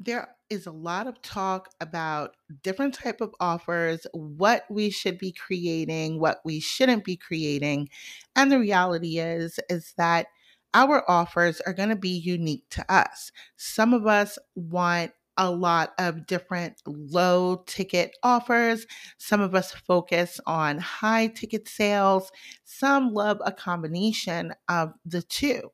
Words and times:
there 0.00 0.28
is 0.48 0.66
a 0.66 0.72
lot 0.72 1.06
of 1.06 1.20
talk 1.22 1.68
about 1.80 2.34
different 2.62 2.94
type 2.94 3.20
of 3.20 3.34
offers 3.38 4.06
what 4.12 4.64
we 4.70 4.90
should 4.90 5.18
be 5.18 5.32
creating 5.32 6.18
what 6.18 6.40
we 6.44 6.58
shouldn't 6.58 7.04
be 7.04 7.16
creating 7.16 7.88
and 8.34 8.50
the 8.50 8.58
reality 8.58 9.18
is 9.18 9.60
is 9.68 9.94
that 9.98 10.26
our 10.72 11.08
offers 11.10 11.60
are 11.62 11.74
going 11.74 11.88
to 11.88 11.96
be 11.96 12.08
unique 12.08 12.64
to 12.70 12.84
us 12.92 13.30
some 13.56 13.92
of 13.94 14.06
us 14.06 14.38
want 14.54 15.12
a 15.36 15.50
lot 15.50 15.92
of 15.98 16.26
different 16.26 16.82
low 16.86 17.62
ticket 17.66 18.14
offers. 18.22 18.84
Some 19.16 19.40
of 19.40 19.54
us 19.54 19.72
focus 19.72 20.38
on 20.46 20.76
high 20.78 21.28
ticket 21.28 21.66
sales. 21.66 22.30
Some 22.64 23.14
love 23.14 23.40
a 23.46 23.50
combination 23.52 24.52
of 24.68 24.92
the 25.06 25.22
two. 25.22 25.70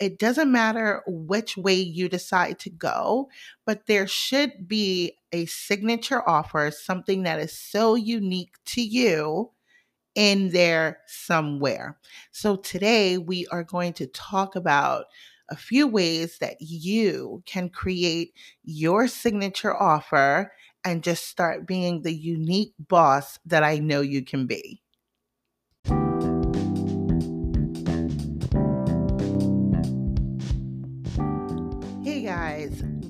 It 0.00 0.18
doesn't 0.18 0.52
matter 0.52 1.02
which 1.06 1.56
way 1.56 1.74
you 1.74 2.08
decide 2.08 2.58
to 2.60 2.70
go, 2.70 3.28
but 3.66 3.86
there 3.86 4.06
should 4.06 4.68
be 4.68 5.18
a 5.32 5.46
signature 5.46 6.26
offer, 6.28 6.70
something 6.70 7.24
that 7.24 7.40
is 7.40 7.52
so 7.52 7.94
unique 7.96 8.54
to 8.66 8.82
you 8.82 9.50
in 10.14 10.50
there 10.50 11.00
somewhere. 11.06 11.98
So 12.32 12.56
today 12.56 13.18
we 13.18 13.46
are 13.48 13.64
going 13.64 13.92
to 13.94 14.06
talk 14.08 14.56
about 14.56 15.06
a 15.50 15.56
few 15.56 15.86
ways 15.86 16.38
that 16.38 16.56
you 16.60 17.42
can 17.46 17.68
create 17.70 18.34
your 18.64 19.08
signature 19.08 19.76
offer 19.76 20.52
and 20.84 21.04
just 21.04 21.26
start 21.28 21.66
being 21.66 22.02
the 22.02 22.14
unique 22.14 22.74
boss 22.78 23.38
that 23.46 23.64
I 23.64 23.78
know 23.78 24.00
you 24.00 24.24
can 24.24 24.46
be. 24.46 24.82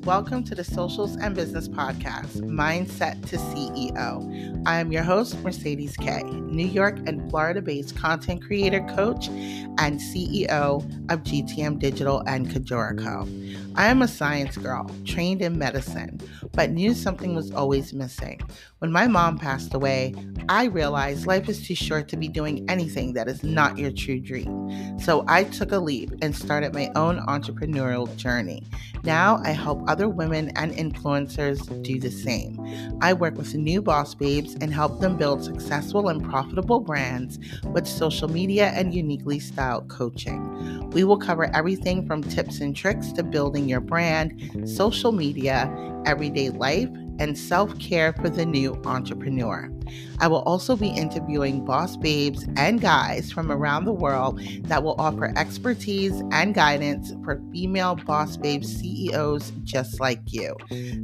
Welcome 0.08 0.42
to 0.42 0.54
the 0.54 0.64
Socials 0.64 1.16
and 1.16 1.34
Business 1.34 1.68
Podcast, 1.68 2.40
Mindset 2.40 3.28
to 3.28 3.36
CEO. 3.36 4.62
I 4.64 4.80
am 4.80 4.90
your 4.90 5.02
host, 5.02 5.38
Mercedes 5.42 5.98
K, 5.98 6.22
New 6.22 6.66
York 6.66 6.96
and 7.06 7.28
Florida 7.28 7.60
based 7.60 7.94
content 7.94 8.42
creator, 8.42 8.80
coach, 8.96 9.28
and 9.28 10.00
CEO 10.00 10.82
of 11.10 11.24
GTM 11.24 11.78
Digital 11.78 12.22
and 12.26 12.48
Kajora 12.48 12.98
Co. 13.04 13.28
I 13.74 13.88
am 13.88 14.00
a 14.00 14.08
science 14.08 14.56
girl, 14.56 14.90
trained 15.04 15.42
in 15.42 15.58
medicine, 15.58 16.20
but 16.52 16.70
knew 16.70 16.94
something 16.94 17.34
was 17.34 17.52
always 17.52 17.92
missing. 17.92 18.40
When 18.78 18.90
my 18.90 19.08
mom 19.08 19.38
passed 19.38 19.74
away, 19.74 20.14
I 20.48 20.64
realized 20.66 21.26
life 21.26 21.48
is 21.48 21.66
too 21.66 21.74
short 21.74 22.08
to 22.08 22.16
be 22.16 22.28
doing 22.28 22.64
anything 22.70 23.12
that 23.14 23.28
is 23.28 23.42
not 23.42 23.76
your 23.76 23.90
true 23.90 24.20
dream. 24.20 24.98
So 25.00 25.24
I 25.28 25.44
took 25.44 25.72
a 25.72 25.78
leap 25.78 26.12
and 26.22 26.34
started 26.34 26.72
my 26.72 26.90
own 26.94 27.18
entrepreneurial 27.26 28.14
journey. 28.16 28.64
Now 29.04 29.40
I 29.44 29.50
help 29.50 29.88
other 29.88 29.97
women 30.06 30.50
and 30.54 30.70
influencers 30.72 31.66
do 31.82 31.98
the 31.98 32.10
same. 32.10 32.60
I 33.00 33.14
work 33.14 33.38
with 33.38 33.54
new 33.54 33.80
boss 33.80 34.14
babes 34.14 34.54
and 34.60 34.70
help 34.72 35.00
them 35.00 35.16
build 35.16 35.42
successful 35.42 36.08
and 36.08 36.22
profitable 36.22 36.80
brands 36.80 37.38
with 37.72 37.86
social 37.86 38.28
media 38.28 38.66
and 38.74 38.92
uniquely 38.92 39.38
styled 39.38 39.88
coaching. 39.88 40.90
We 40.90 41.04
will 41.04 41.16
cover 41.16 41.50
everything 41.54 42.06
from 42.06 42.22
tips 42.22 42.60
and 42.60 42.76
tricks 42.76 43.12
to 43.12 43.22
building 43.22 43.66
your 43.68 43.80
brand, 43.80 44.68
social 44.68 45.12
media, 45.12 45.72
everyday 46.04 46.50
life, 46.50 46.90
and 47.18 47.36
self 47.36 47.78
care 47.78 48.12
for 48.14 48.28
the 48.28 48.46
new 48.46 48.80
entrepreneur. 48.84 49.70
I 50.20 50.28
will 50.28 50.42
also 50.42 50.76
be 50.76 50.88
interviewing 50.88 51.64
boss 51.64 51.96
babes 51.96 52.46
and 52.56 52.80
guys 52.80 53.30
from 53.30 53.50
around 53.50 53.84
the 53.84 53.92
world 53.92 54.40
that 54.64 54.82
will 54.82 54.96
offer 54.98 55.32
expertise 55.36 56.22
and 56.32 56.54
guidance 56.54 57.14
for 57.24 57.40
female 57.52 57.96
boss 57.96 58.36
babe 58.36 58.64
CEOs 58.64 59.52
just 59.64 60.00
like 60.00 60.20
you. 60.26 60.56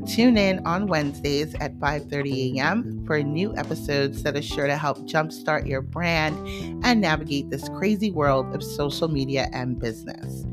Tune 0.06 0.36
in 0.36 0.64
on 0.66 0.86
Wednesdays 0.86 1.54
at 1.56 1.78
5:30 1.78 2.56
a.m. 2.56 3.04
for 3.06 3.22
new 3.22 3.56
episodes 3.56 4.22
that 4.22 4.36
are 4.36 4.42
sure 4.42 4.66
to 4.66 4.76
help 4.76 4.98
jumpstart 5.06 5.66
your 5.66 5.82
brand 5.82 6.36
and 6.84 7.00
navigate 7.00 7.50
this 7.50 7.68
crazy 7.70 8.10
world 8.10 8.54
of 8.54 8.62
social 8.62 9.08
media 9.08 9.48
and 9.52 9.78
business. 9.78 10.44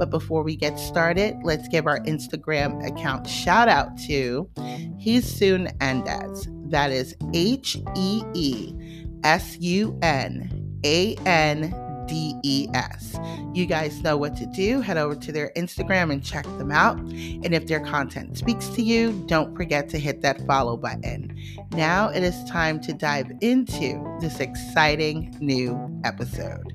But 0.00 0.08
before 0.08 0.42
we 0.42 0.56
get 0.56 0.78
started, 0.78 1.36
let's 1.42 1.68
give 1.68 1.86
our 1.86 2.00
Instagram 2.04 2.82
account 2.88 3.26
shout 3.26 3.68
out 3.68 3.98
to 4.06 4.48
He's 4.98 5.26
Soon 5.26 5.66
Endez. 5.80 6.46
That 6.70 6.90
is 6.90 7.14
H 7.34 7.76
E 7.94 8.22
E 8.32 8.72
S 9.24 9.58
U 9.60 9.98
N 10.00 10.80
A 10.86 11.16
N 11.26 12.06
D 12.08 12.34
E 12.42 12.68
S. 12.72 13.18
You 13.52 13.66
guys 13.66 14.00
know 14.00 14.16
what 14.16 14.38
to 14.38 14.46
do. 14.46 14.80
Head 14.80 14.96
over 14.96 15.16
to 15.16 15.32
their 15.32 15.52
Instagram 15.54 16.10
and 16.10 16.24
check 16.24 16.44
them 16.56 16.70
out. 16.70 16.98
And 16.98 17.52
if 17.52 17.66
their 17.66 17.80
content 17.80 18.38
speaks 18.38 18.68
to 18.68 18.82
you, 18.82 19.12
don't 19.26 19.54
forget 19.54 19.90
to 19.90 19.98
hit 19.98 20.22
that 20.22 20.40
follow 20.46 20.78
button. 20.78 21.38
Now 21.72 22.08
it 22.08 22.22
is 22.22 22.42
time 22.44 22.80
to 22.80 22.94
dive 22.94 23.30
into 23.42 24.02
this 24.18 24.40
exciting 24.40 25.36
new 25.40 26.00
episode. 26.04 26.72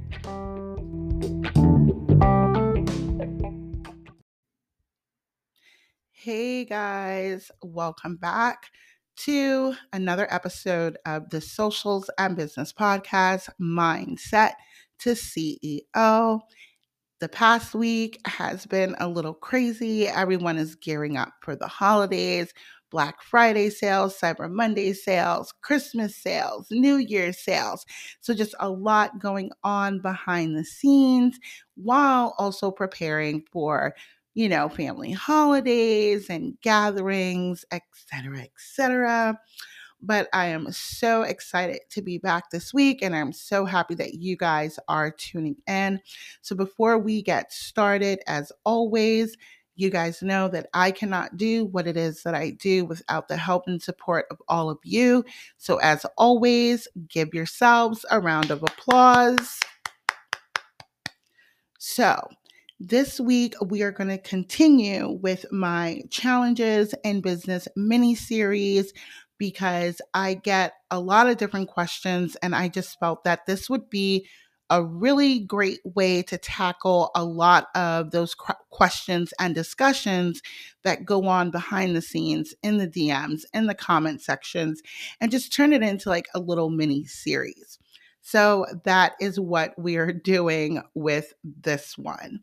Hey 6.25 6.65
guys, 6.65 7.51
welcome 7.61 8.15
back 8.15 8.71
to 9.17 9.75
another 9.93 10.25
episode 10.33 10.97
of 11.05 11.29
the 11.29 11.39
Socials 11.39 12.09
and 12.17 12.35
Business 12.35 12.73
Podcast 12.73 13.47
Mindset 13.61 14.53
to 15.01 15.11
CEO. 15.11 16.39
The 17.19 17.29
past 17.31 17.75
week 17.75 18.19
has 18.25 18.65
been 18.65 18.95
a 18.99 19.07
little 19.07 19.35
crazy. 19.35 20.07
Everyone 20.07 20.57
is 20.57 20.73
gearing 20.73 21.15
up 21.15 21.31
for 21.41 21.55
the 21.55 21.67
holidays. 21.67 22.51
Black 22.89 23.21
Friday 23.21 23.69
sales, 23.69 24.17
Cyber 24.19 24.49
Monday 24.49 24.93
sales, 24.93 25.53
Christmas 25.61 26.15
sales, 26.15 26.67
New 26.71 26.95
Year's 26.95 27.37
sales. 27.37 27.85
So, 28.21 28.33
just 28.33 28.55
a 28.59 28.69
lot 28.69 29.19
going 29.19 29.51
on 29.63 30.01
behind 30.01 30.57
the 30.57 30.63
scenes 30.63 31.37
while 31.75 32.33
also 32.39 32.71
preparing 32.71 33.43
for 33.51 33.93
you 34.35 34.49
know, 34.49 34.67
family 34.67 35.11
holidays 35.11 36.29
and 36.29 36.59
gatherings, 36.61 37.65
etc., 37.71 38.41
etc. 38.41 39.39
But 40.01 40.27
I 40.33 40.47
am 40.47 40.71
so 40.71 41.23
excited 41.23 41.79
to 41.91 42.01
be 42.01 42.17
back 42.17 42.51
this 42.51 42.73
week, 42.73 43.01
and 43.01 43.15
I'm 43.15 43.31
so 43.31 43.65
happy 43.65 43.95
that 43.95 44.15
you 44.15 44.35
guys 44.35 44.77
are 44.89 45.09
tuning 45.09 45.55
in. 45.67 46.01
So, 46.41 46.55
before 46.55 46.99
we 46.99 47.23
get 47.23 47.51
started, 47.51 48.19
as 48.27 48.51
always, 48.65 49.35
you 49.77 49.89
guys 49.89 50.21
know 50.21 50.49
that 50.49 50.67
I 50.73 50.91
cannot 50.91 51.37
do 51.37 51.65
what 51.65 51.87
it 51.87 51.97
is 51.97 52.23
that 52.23 52.35
I 52.35 52.51
do 52.51 52.85
without 52.85 53.29
the 53.29 53.37
help 53.37 53.63
and 53.67 53.81
support 53.81 54.25
of 54.31 54.37
all 54.47 54.69
of 54.69 54.79
you. 54.83 55.23
So, 55.57 55.77
as 55.77 56.05
always, 56.17 56.89
give 57.07 57.33
yourselves 57.33 58.05
a 58.11 58.19
round 58.19 58.51
of 58.51 58.63
applause. 58.63 59.59
So, 61.79 62.29
this 62.87 63.19
week, 63.19 63.55
we 63.61 63.81
are 63.81 63.91
going 63.91 64.09
to 64.09 64.17
continue 64.19 65.09
with 65.09 65.45
my 65.51 66.03
challenges 66.11 66.93
in 67.03 67.21
business 67.21 67.67
mini 67.75 68.13
series 68.13 68.93
because 69.39 70.01
I 70.13 70.35
get 70.35 70.73
a 70.91 70.99
lot 70.99 71.27
of 71.27 71.37
different 71.37 71.67
questions, 71.67 72.37
and 72.43 72.53
I 72.53 72.69
just 72.69 72.99
felt 72.99 73.23
that 73.23 73.47
this 73.47 73.69
would 73.71 73.89
be 73.89 74.27
a 74.69 74.83
really 74.83 75.39
great 75.39 75.79
way 75.83 76.21
to 76.23 76.37
tackle 76.37 77.11
a 77.15 77.23
lot 77.23 77.67
of 77.75 78.11
those 78.11 78.35
questions 78.69 79.33
and 79.39 79.55
discussions 79.55 80.41
that 80.83 81.05
go 81.05 81.25
on 81.25 81.51
behind 81.51 81.95
the 81.95 82.01
scenes 82.01 82.53
in 82.61 82.77
the 82.77 82.87
DMs, 82.87 83.41
in 83.53 83.65
the 83.65 83.75
comment 83.75 84.21
sections, 84.21 84.81
and 85.19 85.31
just 85.31 85.53
turn 85.53 85.73
it 85.73 85.81
into 85.81 86.09
like 86.09 86.27
a 86.35 86.39
little 86.39 86.69
mini 86.69 87.03
series. 87.05 87.79
So 88.25 88.65
that 88.85 89.13
is 89.21 89.39
what 89.39 89.77
we 89.77 89.97
are 89.97 90.11
doing 90.11 90.81
with 90.95 91.31
this 91.43 91.95
one. 91.95 92.39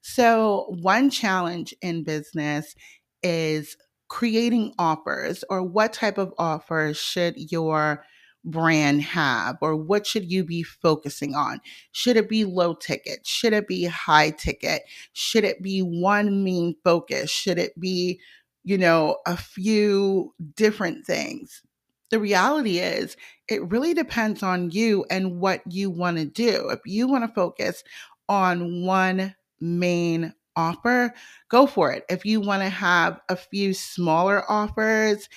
So, 0.00 0.74
one 0.80 1.10
challenge 1.10 1.74
in 1.82 2.04
business 2.04 2.74
is 3.22 3.76
creating 4.08 4.72
offers 4.78 5.44
or 5.50 5.62
what 5.62 5.92
type 5.92 6.16
of 6.16 6.32
offers 6.38 6.96
should 6.96 7.34
your 7.52 8.02
brand 8.46 9.02
have 9.02 9.58
or 9.60 9.76
what 9.76 10.06
should 10.06 10.32
you 10.32 10.42
be 10.42 10.62
focusing 10.62 11.34
on? 11.34 11.60
Should 11.92 12.16
it 12.16 12.30
be 12.30 12.46
low 12.46 12.72
ticket? 12.72 13.26
Should 13.26 13.52
it 13.52 13.68
be 13.68 13.84
high 13.84 14.30
ticket? 14.30 14.84
Should 15.12 15.44
it 15.44 15.60
be 15.62 15.80
one 15.80 16.44
main 16.44 16.76
focus? 16.82 17.30
Should 17.30 17.58
it 17.58 17.78
be 17.78 18.20
you 18.64 18.78
know 18.78 19.18
a 19.26 19.36
few 19.36 20.32
different 20.54 21.06
things 21.06 21.62
the 22.10 22.18
reality 22.20 22.78
is 22.78 23.16
it 23.48 23.68
really 23.70 23.94
depends 23.94 24.42
on 24.42 24.70
you 24.70 25.04
and 25.10 25.40
what 25.40 25.60
you 25.68 25.90
want 25.90 26.18
to 26.18 26.24
do. 26.24 26.68
If 26.70 26.80
you 26.84 27.06
want 27.08 27.24
to 27.24 27.34
focus 27.34 27.82
on 28.28 28.84
one 28.84 29.34
main 29.60 30.32
offer, 30.56 31.12
go 31.48 31.66
for 31.66 31.92
it. 31.92 32.04
If 32.08 32.24
you 32.24 32.40
want 32.40 32.62
to 32.62 32.68
have 32.68 33.20
a 33.28 33.36
few 33.36 33.74
smaller 33.74 34.50
offers, 34.50 35.28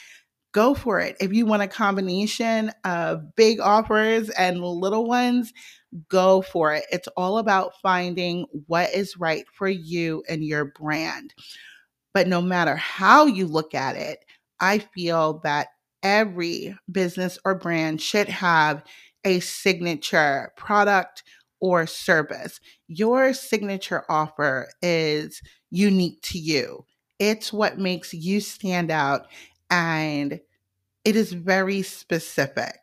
go 0.52 0.74
for 0.74 1.00
it. 1.00 1.16
If 1.20 1.34
you 1.34 1.46
want 1.46 1.62
a 1.62 1.68
combination 1.68 2.72
of 2.84 3.36
big 3.36 3.60
offers 3.60 4.30
and 4.32 4.64
little 4.64 5.06
ones, 5.06 5.54
go 6.08 6.42
for 6.42 6.74
it. 6.74 6.86
It's 6.92 7.08
all 7.18 7.38
about 7.38 7.74
finding 7.82 8.46
what 8.68 8.94
is 8.94 9.18
right 9.18 9.46
for 9.54 9.68
you 9.68 10.24
and 10.30 10.44
your 10.44 10.66
brand. 10.66 11.34
But 12.14 12.28
no 12.28 12.42
matter 12.42 12.76
how 12.76 13.26
you 13.26 13.46
look 13.46 13.76
at 13.76 13.96
it, 13.96 14.26
I 14.60 14.80
feel 14.80 15.40
that 15.44 15.68
every 16.04 16.78
business 16.92 17.38
or 17.46 17.56
brand 17.56 18.02
should 18.02 18.30
have 18.30 18.84
a 19.26 19.40
signature 19.40 20.52
product 20.56 21.24
or 21.60 21.86
service. 21.86 22.60
Your 22.88 23.34
signature 23.34 24.04
offer 24.10 24.70
is 24.82 25.42
unique 25.72 26.22
to 26.24 26.40
you. 26.40 26.86
It's 27.20 27.52
what 27.52 27.78
makes 27.78 28.14
you 28.14 28.40
stand 28.40 28.92
out 28.92 29.28
and 29.70 30.40
it 31.04 31.16
is 31.16 31.34
very 31.34 31.82
specific. 31.82 32.76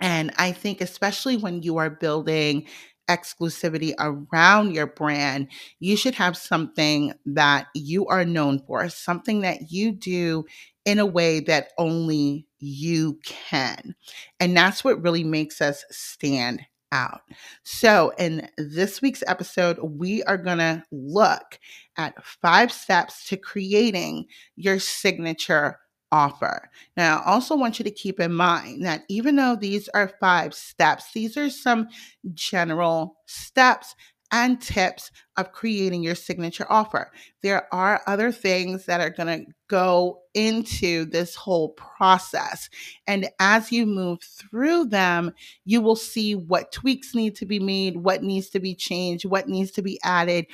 And 0.00 0.32
I 0.38 0.52
think, 0.52 0.80
especially 0.80 1.36
when 1.36 1.62
you 1.62 1.78
are 1.78 1.90
building 1.90 2.66
exclusivity 3.08 3.94
around 3.98 4.74
your 4.74 4.86
brand, 4.86 5.48
you 5.80 5.96
should 5.96 6.14
have 6.14 6.36
something 6.36 7.14
that 7.26 7.66
you 7.74 8.06
are 8.06 8.24
known 8.24 8.60
for, 8.66 8.88
something 8.88 9.40
that 9.40 9.72
you 9.72 9.92
do 9.92 10.44
in 10.88 10.98
a 10.98 11.04
way 11.04 11.38
that 11.38 11.72
only 11.76 12.46
you 12.60 13.18
can. 13.22 13.94
And 14.40 14.56
that's 14.56 14.82
what 14.82 15.02
really 15.02 15.22
makes 15.22 15.60
us 15.60 15.84
stand 15.90 16.62
out. 16.92 17.20
So, 17.62 18.14
in 18.18 18.48
this 18.56 19.02
week's 19.02 19.22
episode, 19.26 19.78
we 19.82 20.22
are 20.22 20.38
going 20.38 20.56
to 20.56 20.82
look 20.90 21.58
at 21.98 22.24
five 22.24 22.72
steps 22.72 23.28
to 23.28 23.36
creating 23.36 24.28
your 24.56 24.78
signature 24.78 25.78
offer. 26.10 26.70
Now, 26.96 27.18
I 27.18 27.32
also 27.32 27.54
want 27.54 27.78
you 27.78 27.84
to 27.84 27.90
keep 27.90 28.18
in 28.18 28.32
mind 28.32 28.82
that 28.86 29.02
even 29.10 29.36
though 29.36 29.56
these 29.56 29.90
are 29.90 30.14
five 30.20 30.54
steps, 30.54 31.12
these 31.12 31.36
are 31.36 31.50
some 31.50 31.88
general 32.32 33.18
steps 33.26 33.94
and 34.30 34.60
tips 34.60 35.10
of 35.36 35.52
creating 35.52 36.02
your 36.02 36.14
signature 36.14 36.66
offer. 36.70 37.10
There 37.42 37.72
are 37.72 38.02
other 38.06 38.30
things 38.32 38.86
that 38.86 39.00
are 39.00 39.10
going 39.10 39.46
to 39.46 39.52
go 39.68 40.20
into 40.34 41.06
this 41.06 41.34
whole 41.34 41.70
process. 41.70 42.68
And 43.06 43.28
as 43.40 43.72
you 43.72 43.86
move 43.86 44.20
through 44.22 44.86
them, 44.86 45.32
you 45.64 45.80
will 45.80 45.96
see 45.96 46.34
what 46.34 46.72
tweaks 46.72 47.14
need 47.14 47.36
to 47.36 47.46
be 47.46 47.58
made, 47.58 47.96
what 47.96 48.22
needs 48.22 48.50
to 48.50 48.60
be 48.60 48.74
changed, 48.74 49.24
what 49.24 49.48
needs 49.48 49.70
to 49.72 49.82
be 49.82 49.98
added. 50.02 50.46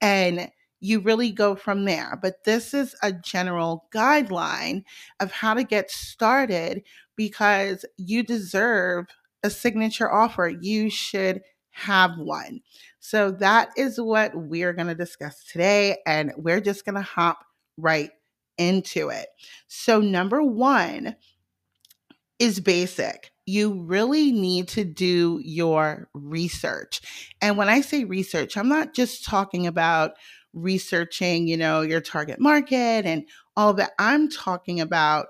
And 0.00 0.50
you 0.80 1.00
really 1.00 1.30
go 1.30 1.54
from 1.54 1.84
there. 1.84 2.18
But 2.20 2.44
this 2.44 2.72
is 2.72 2.94
a 3.02 3.12
general 3.12 3.86
guideline 3.94 4.84
of 5.20 5.30
how 5.30 5.54
to 5.54 5.62
get 5.62 5.90
started 5.90 6.82
because 7.16 7.84
you 7.98 8.22
deserve 8.22 9.06
a 9.42 9.50
signature 9.50 10.10
offer. 10.10 10.48
You 10.48 10.88
should 10.90 11.42
have 11.70 12.18
one. 12.18 12.60
So 12.98 13.30
that 13.32 13.70
is 13.76 14.00
what 14.00 14.32
we're 14.34 14.72
going 14.72 14.88
to 14.88 14.94
discuss 14.94 15.44
today. 15.44 15.98
And 16.06 16.32
we're 16.36 16.60
just 16.60 16.84
going 16.84 16.96
to 16.96 17.00
hop 17.00 17.38
right 17.76 18.10
into 18.58 19.08
it. 19.08 19.28
So, 19.66 20.00
number 20.00 20.42
one 20.42 21.16
is 22.38 22.60
basic. 22.60 23.32
You 23.46 23.82
really 23.82 24.32
need 24.32 24.68
to 24.68 24.84
do 24.84 25.40
your 25.42 26.08
research. 26.14 27.00
And 27.40 27.56
when 27.56 27.68
I 27.68 27.80
say 27.80 28.04
research, 28.04 28.56
I'm 28.56 28.68
not 28.68 28.94
just 28.94 29.24
talking 29.24 29.66
about 29.66 30.12
researching, 30.52 31.48
you 31.48 31.56
know, 31.56 31.80
your 31.80 32.00
target 32.00 32.40
market 32.40 33.06
and 33.06 33.24
all 33.56 33.74
that. 33.74 33.92
I'm 33.98 34.28
talking 34.28 34.80
about 34.80 35.26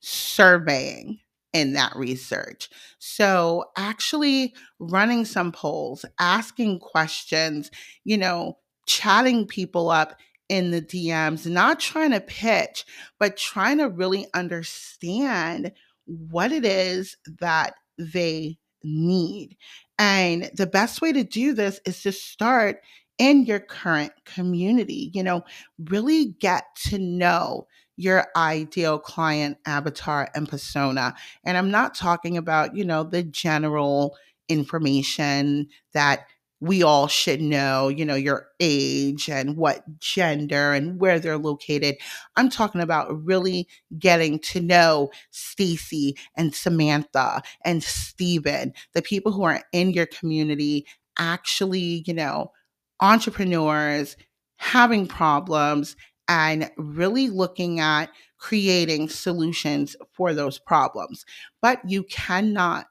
surveying 0.00 1.20
in 1.52 1.72
that 1.72 1.94
research. 1.96 2.68
So, 2.98 3.64
actually 3.76 4.54
running 4.78 5.24
some 5.24 5.52
polls, 5.52 6.04
asking 6.18 6.80
questions, 6.80 7.70
you 8.04 8.18
know, 8.18 8.58
chatting 8.86 9.46
people 9.46 9.90
up 9.90 10.16
in 10.48 10.72
the 10.72 10.82
DMs, 10.82 11.46
not 11.46 11.78
trying 11.78 12.10
to 12.10 12.20
pitch, 12.20 12.84
but 13.18 13.36
trying 13.36 13.78
to 13.78 13.88
really 13.88 14.26
understand 14.34 15.72
what 16.06 16.50
it 16.50 16.64
is 16.64 17.16
that 17.40 17.74
they 17.98 18.58
need. 18.82 19.56
And 19.98 20.50
the 20.54 20.66
best 20.66 21.00
way 21.00 21.12
to 21.12 21.22
do 21.22 21.54
this 21.54 21.80
is 21.86 22.02
to 22.02 22.12
start 22.12 22.80
in 23.18 23.44
your 23.44 23.60
current 23.60 24.12
community. 24.24 25.10
You 25.14 25.22
know, 25.22 25.44
really 25.78 26.34
get 26.40 26.64
to 26.88 26.98
know 26.98 27.66
your 28.00 28.26
ideal 28.34 28.98
client 28.98 29.58
avatar 29.66 30.28
and 30.34 30.48
persona. 30.48 31.14
And 31.44 31.56
I'm 31.56 31.70
not 31.70 31.94
talking 31.94 32.36
about, 32.36 32.74
you 32.74 32.84
know, 32.84 33.04
the 33.04 33.22
general 33.22 34.16
information 34.48 35.68
that 35.92 36.26
we 36.62 36.82
all 36.82 37.08
should 37.08 37.40
know, 37.40 37.88
you 37.88 38.04
know, 38.04 38.14
your 38.14 38.48
age 38.60 39.30
and 39.30 39.56
what 39.56 39.82
gender 39.98 40.72
and 40.72 41.00
where 41.00 41.18
they're 41.18 41.38
located. 41.38 41.96
I'm 42.36 42.50
talking 42.50 42.82
about 42.82 43.24
really 43.24 43.66
getting 43.98 44.38
to 44.40 44.60
know 44.60 45.10
Stacy 45.30 46.16
and 46.36 46.54
Samantha 46.54 47.42
and 47.64 47.82
Stephen, 47.82 48.74
the 48.92 49.02
people 49.02 49.32
who 49.32 49.42
are 49.44 49.62
in 49.72 49.90
your 49.90 50.06
community 50.06 50.86
actually, 51.18 52.02
you 52.06 52.14
know, 52.14 52.52
entrepreneurs 53.00 54.16
having 54.56 55.06
problems 55.06 55.96
and 56.30 56.70
really 56.76 57.28
looking 57.28 57.80
at 57.80 58.08
creating 58.38 59.08
solutions 59.08 59.96
for 60.12 60.32
those 60.32 60.60
problems. 60.60 61.26
But 61.60 61.80
you 61.84 62.04
cannot 62.04 62.86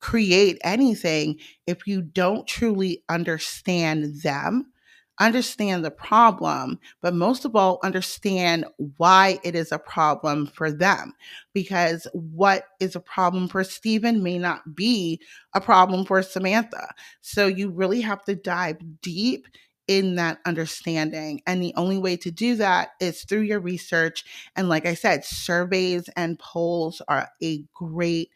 create 0.00 0.58
anything 0.62 1.38
if 1.66 1.86
you 1.86 2.02
don't 2.02 2.46
truly 2.46 3.02
understand 3.08 4.20
them 4.22 4.66
understand 5.20 5.84
the 5.84 5.90
problem, 5.90 6.78
but 7.00 7.14
most 7.14 7.44
of 7.44 7.54
all, 7.54 7.78
understand 7.82 8.64
why 8.96 9.38
it 9.44 9.54
is 9.54 9.70
a 9.70 9.78
problem 9.78 10.46
for 10.46 10.72
them. 10.72 11.12
Because 11.52 12.06
what 12.12 12.64
is 12.80 12.96
a 12.96 13.00
problem 13.00 13.48
for 13.48 13.62
Stephen 13.62 14.22
may 14.22 14.38
not 14.38 14.74
be 14.74 15.20
a 15.54 15.60
problem 15.60 16.04
for 16.04 16.22
Samantha. 16.22 16.88
So 17.20 17.46
you 17.46 17.70
really 17.70 18.00
have 18.00 18.24
to 18.24 18.34
dive 18.34 18.78
deep 19.00 19.46
in 19.86 20.16
that 20.16 20.38
understanding. 20.44 21.42
And 21.46 21.62
the 21.62 21.74
only 21.76 21.98
way 21.98 22.16
to 22.18 22.30
do 22.30 22.56
that 22.56 22.90
is 23.00 23.24
through 23.24 23.42
your 23.42 23.60
research. 23.60 24.24
And 24.56 24.68
like 24.68 24.86
I 24.86 24.94
said, 24.94 25.24
surveys 25.24 26.08
and 26.16 26.38
polls 26.38 27.02
are 27.08 27.28
a 27.42 27.64
great 27.74 28.30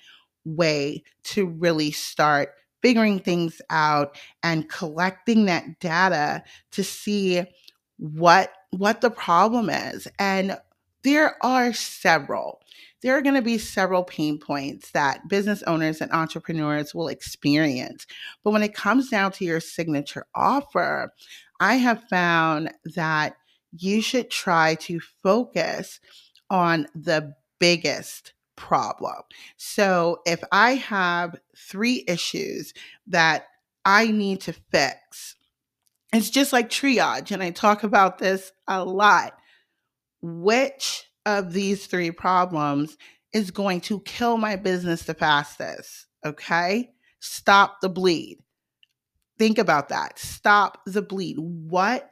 way 0.44 1.02
to 1.24 1.46
really 1.46 1.90
start 1.90 2.54
figuring 2.82 3.18
things 3.18 3.60
out 3.70 4.16
and 4.42 4.68
collecting 4.68 5.46
that 5.46 5.78
data 5.80 6.42
to 6.70 6.84
see 6.84 7.42
what 7.98 8.52
what 8.70 9.00
the 9.00 9.10
problem 9.10 9.68
is 9.68 10.06
and 10.18 10.56
there 11.02 11.36
are 11.44 11.72
several 11.72 12.60
there 13.00 13.16
are 13.16 13.22
going 13.22 13.34
to 13.34 13.42
be 13.42 13.58
several 13.58 14.04
pain 14.04 14.38
points 14.38 14.90
that 14.90 15.26
business 15.28 15.62
owners 15.64 16.00
and 16.00 16.12
entrepreneurs 16.12 16.94
will 16.94 17.08
experience 17.08 18.06
but 18.44 18.52
when 18.52 18.62
it 18.62 18.74
comes 18.74 19.08
down 19.08 19.32
to 19.32 19.44
your 19.44 19.60
signature 19.60 20.26
offer 20.36 21.12
i 21.60 21.74
have 21.76 22.08
found 22.08 22.72
that 22.94 23.36
you 23.72 24.00
should 24.00 24.30
try 24.30 24.74
to 24.76 25.00
focus 25.22 26.00
on 26.50 26.86
the 26.94 27.34
biggest 27.58 28.32
problem. 28.56 29.22
So 29.56 30.20
if 30.26 30.42
I 30.50 30.74
have 30.74 31.36
three 31.56 32.04
issues 32.08 32.74
that 33.06 33.46
I 33.84 34.10
need 34.10 34.40
to 34.42 34.52
fix, 34.52 35.36
it's 36.12 36.30
just 36.30 36.52
like 36.52 36.70
triage, 36.70 37.30
and 37.30 37.42
I 37.42 37.50
talk 37.50 37.84
about 37.84 38.18
this 38.18 38.52
a 38.66 38.84
lot. 38.84 39.34
Which 40.20 41.04
of 41.26 41.52
these 41.52 41.86
three 41.86 42.10
problems 42.10 42.96
is 43.32 43.50
going 43.50 43.82
to 43.82 44.00
kill 44.00 44.38
my 44.38 44.56
business 44.56 45.02
the 45.04 45.14
fastest? 45.14 46.06
Okay. 46.24 46.90
Stop 47.20 47.80
the 47.80 47.88
bleed. 47.88 48.38
Think 49.38 49.58
about 49.58 49.88
that. 49.90 50.18
Stop 50.18 50.80
the 50.86 51.02
bleed. 51.02 51.36
What 51.38 52.10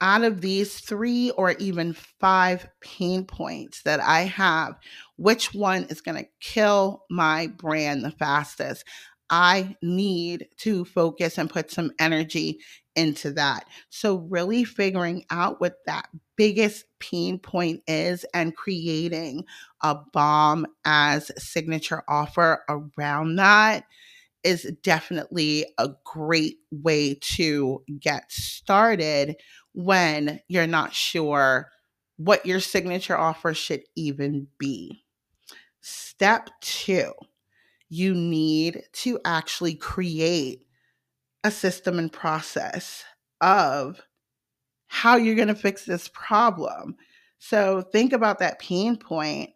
out 0.00 0.24
of 0.24 0.40
these 0.40 0.80
three 0.80 1.30
or 1.32 1.52
even 1.52 1.94
five 2.20 2.68
pain 2.80 3.24
points 3.24 3.82
that 3.84 4.00
I 4.00 4.22
have, 4.22 4.74
which 5.16 5.54
one 5.54 5.84
is 5.84 6.00
going 6.00 6.22
to 6.22 6.30
kill 6.40 7.04
my 7.10 7.48
brand 7.48 8.04
the 8.04 8.10
fastest? 8.12 8.84
I 9.30 9.76
need 9.82 10.48
to 10.58 10.84
focus 10.84 11.38
and 11.38 11.50
put 11.50 11.70
some 11.70 11.92
energy 12.00 12.60
into 12.96 13.32
that. 13.32 13.64
So, 13.90 14.16
really 14.30 14.64
figuring 14.64 15.24
out 15.30 15.60
what 15.60 15.76
that 15.86 16.08
biggest 16.36 16.84
pain 16.98 17.38
point 17.38 17.82
is 17.86 18.24
and 18.34 18.56
creating 18.56 19.44
a 19.82 19.96
bomb 20.12 20.66
as 20.84 21.30
signature 21.38 22.02
offer 22.08 22.64
around 22.68 23.36
that 23.36 23.84
is 24.44 24.70
definitely 24.82 25.66
a 25.78 25.90
great 26.04 26.58
way 26.70 27.14
to 27.14 27.82
get 27.98 28.30
started 28.30 29.36
when 29.72 30.40
you're 30.48 30.66
not 30.66 30.94
sure 30.94 31.70
what 32.16 32.44
your 32.44 32.60
signature 32.60 33.16
offer 33.16 33.54
should 33.54 33.82
even 33.96 34.46
be. 34.58 35.04
Step 35.80 36.50
two, 36.60 37.12
you 37.88 38.14
need 38.14 38.82
to 38.92 39.18
actually 39.24 39.74
create 39.74 40.66
a 41.44 41.50
system 41.50 41.98
and 41.98 42.12
process 42.12 43.04
of 43.40 44.00
how 44.88 45.16
you're 45.16 45.36
going 45.36 45.48
to 45.48 45.54
fix 45.54 45.84
this 45.84 46.10
problem. 46.12 46.96
So 47.38 47.80
think 47.80 48.12
about 48.12 48.38
that 48.40 48.58
pain 48.58 48.96
point 48.96 49.50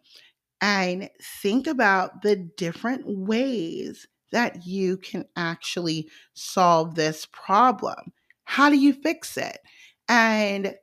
and 0.61 1.09
think 1.41 1.67
about 1.67 2.23
the 2.23 2.35
different 2.35 3.03
ways 3.05 4.07
that 4.31 4.65
you 4.65 4.97
can 4.97 5.25
actually 5.35 6.09
solve 6.33 6.95
this 6.95 7.27
problem. 7.31 8.13
How 8.45 8.69
do 8.69 8.77
you 8.77 8.93
fix 8.93 9.37
it? 9.37 9.59
And 10.07 10.75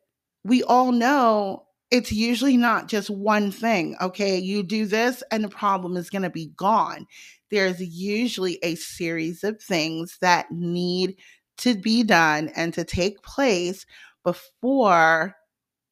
we 0.44 0.62
all 0.62 0.92
know 0.92 1.66
it's 1.90 2.10
usually 2.10 2.56
not 2.56 2.88
just 2.88 3.10
one 3.10 3.50
thing. 3.50 3.96
Okay, 4.00 4.38
you 4.38 4.62
do 4.62 4.86
this 4.86 5.22
and 5.30 5.44
the 5.44 5.48
problem 5.48 5.96
is 5.96 6.10
going 6.10 6.22
to 6.22 6.30
be 6.30 6.52
gone. 6.56 7.06
There's 7.50 7.80
usually 7.80 8.58
a 8.62 8.74
series 8.76 9.44
of 9.44 9.60
things 9.60 10.16
that 10.22 10.50
need 10.50 11.16
to 11.58 11.74
be 11.74 12.02
done 12.02 12.48
and 12.56 12.72
to 12.74 12.84
take 12.84 13.22
place 13.22 13.84
before 14.24 15.36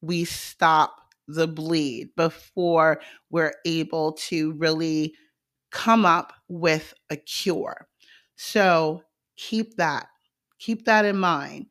we 0.01 0.25
stop 0.25 0.95
the 1.27 1.47
bleed, 1.47 2.09
before 2.17 2.99
we're 3.29 3.53
able 3.65 4.13
to 4.13 4.53
really 4.53 5.13
come 5.71 6.05
up 6.05 6.33
with 6.47 6.93
a 7.09 7.15
cure. 7.15 7.87
So 8.35 9.03
keep 9.37 9.77
that, 9.77 10.07
keep 10.59 10.85
that 10.85 11.05
in 11.05 11.17
mind. 11.17 11.67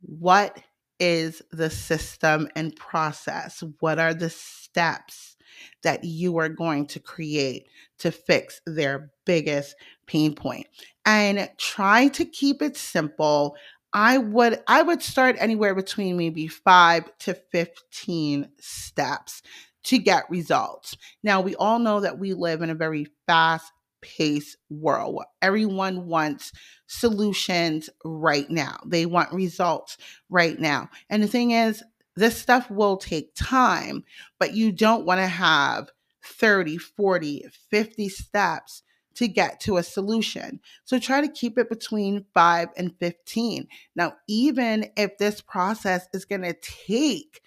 What 0.00 0.58
is 0.98 1.42
the 1.50 1.70
system 1.70 2.48
and 2.56 2.74
process? 2.76 3.62
What 3.80 3.98
are 3.98 4.14
the 4.14 4.30
steps 4.30 5.36
that 5.82 6.04
you 6.04 6.38
are 6.38 6.48
going 6.48 6.86
to 6.86 7.00
create 7.00 7.68
to 7.98 8.10
fix 8.10 8.60
their 8.66 9.10
biggest 9.24 9.76
pain 10.06 10.34
point? 10.34 10.66
And 11.04 11.48
try 11.58 12.08
to 12.08 12.24
keep 12.24 12.62
it 12.62 12.76
simple. 12.76 13.56
I 13.92 14.18
would 14.18 14.62
I 14.66 14.82
would 14.82 15.02
start 15.02 15.36
anywhere 15.38 15.74
between 15.74 16.16
maybe 16.16 16.48
5 16.48 17.18
to 17.20 17.34
15 17.34 18.48
steps 18.58 19.42
to 19.86 19.98
get 19.98 20.28
results. 20.28 20.96
Now, 21.22 21.40
we 21.40 21.54
all 21.56 21.78
know 21.78 22.00
that 22.00 22.18
we 22.18 22.34
live 22.34 22.62
in 22.62 22.70
a 22.70 22.74
very 22.74 23.06
fast 23.26 23.72
paced 24.02 24.56
world 24.68 25.14
where 25.14 25.26
everyone 25.42 26.06
wants 26.06 26.52
solutions 26.86 27.88
right 28.04 28.50
now. 28.50 28.78
They 28.84 29.06
want 29.06 29.32
results 29.32 29.96
right 30.28 30.58
now. 30.58 30.88
And 31.08 31.22
the 31.22 31.28
thing 31.28 31.52
is, 31.52 31.82
this 32.16 32.36
stuff 32.36 32.70
will 32.70 32.96
take 32.96 33.34
time, 33.34 34.04
but 34.38 34.54
you 34.54 34.72
don't 34.72 35.06
want 35.06 35.20
to 35.20 35.26
have 35.26 35.90
30, 36.24 36.78
40, 36.78 37.46
50 37.70 38.08
steps 38.08 38.82
to 39.14 39.28
get 39.28 39.60
to 39.60 39.76
a 39.76 39.82
solution. 39.82 40.60
So 40.84 40.98
try 40.98 41.20
to 41.20 41.28
keep 41.28 41.58
it 41.58 41.68
between 41.68 42.26
5 42.34 42.68
and 42.76 42.94
15. 42.98 43.68
Now, 43.94 44.14
even 44.28 44.90
if 44.96 45.16
this 45.18 45.40
process 45.40 46.08
is 46.12 46.24
going 46.24 46.42
to 46.42 46.54
take 46.54 47.40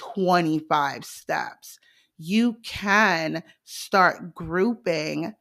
25 0.00 1.04
steps, 1.04 1.78
you 2.16 2.56
can 2.64 3.42
start 3.64 4.34
grouping 4.34 5.34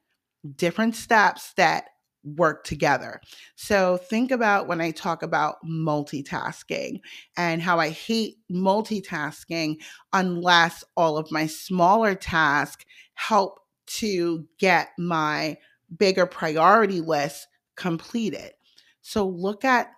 different 0.58 0.96
steps 0.96 1.54
that 1.56 1.86
work 2.24 2.66
together. 2.66 3.22
So 3.56 3.96
think 3.96 4.32
about 4.32 4.68
when 4.68 4.82
I 4.82 4.92
talk 4.92 5.24
about 5.24 5.56
multitasking 5.66 7.00
and 7.38 7.62
how 7.62 7.80
I 7.80 7.90
hate 7.90 8.36
multitasking 8.52 9.78
unless 10.12 10.84
all 10.98 11.18
of 11.18 11.32
my 11.32 11.48
smaller 11.48 12.16
tasks 12.16 12.84
help 13.14 13.60
to 13.88 14.46
get 14.60 14.90
my 14.98 15.58
bigger 15.98 16.26
priority 16.26 17.00
list 17.00 17.48
completed. 17.78 18.52
So 19.02 19.26
look 19.26 19.64
at 19.64 19.92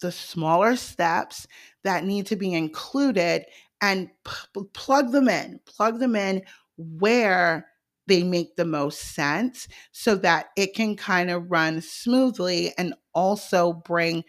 the 0.00 0.10
smaller 0.10 0.76
steps 0.76 1.46
that 1.84 2.04
need 2.04 2.26
to 2.26 2.36
be 2.36 2.52
included 2.52 3.44
and 3.80 4.10
p- 4.24 4.62
plug 4.72 5.12
them 5.12 5.28
in, 5.28 5.60
plug 5.66 5.98
them 5.98 6.16
in 6.16 6.42
where 6.76 7.66
they 8.06 8.22
make 8.22 8.56
the 8.56 8.64
most 8.64 9.14
sense 9.14 9.68
so 9.92 10.16
that 10.16 10.48
it 10.56 10.74
can 10.74 10.96
kind 10.96 11.30
of 11.30 11.50
run 11.50 11.80
smoothly 11.80 12.72
and 12.76 12.94
also 13.14 13.72
bring 13.72 14.24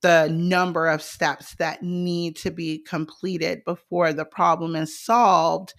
the 0.00 0.28
number 0.28 0.86
of 0.86 1.02
steps 1.02 1.54
that 1.56 1.82
need 1.82 2.36
to 2.36 2.50
be 2.50 2.78
completed 2.78 3.64
before 3.64 4.12
the 4.12 4.24
problem 4.24 4.76
is 4.76 4.98
solved 4.98 5.74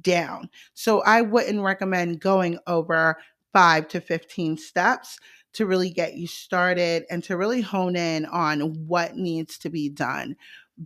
down. 0.00 0.48
So 0.74 1.02
I 1.02 1.22
wouldn't 1.22 1.60
recommend 1.60 2.20
going 2.20 2.58
over 2.66 3.18
five 3.52 3.88
to 3.88 4.00
15 4.00 4.56
steps 4.56 5.18
to 5.54 5.66
really 5.66 5.90
get 5.90 6.14
you 6.14 6.26
started 6.26 7.04
and 7.10 7.24
to 7.24 7.36
really 7.36 7.60
hone 7.60 7.96
in 7.96 8.26
on 8.26 8.60
what 8.86 9.16
needs 9.16 9.58
to 9.58 9.70
be 9.70 9.88
done. 9.88 10.36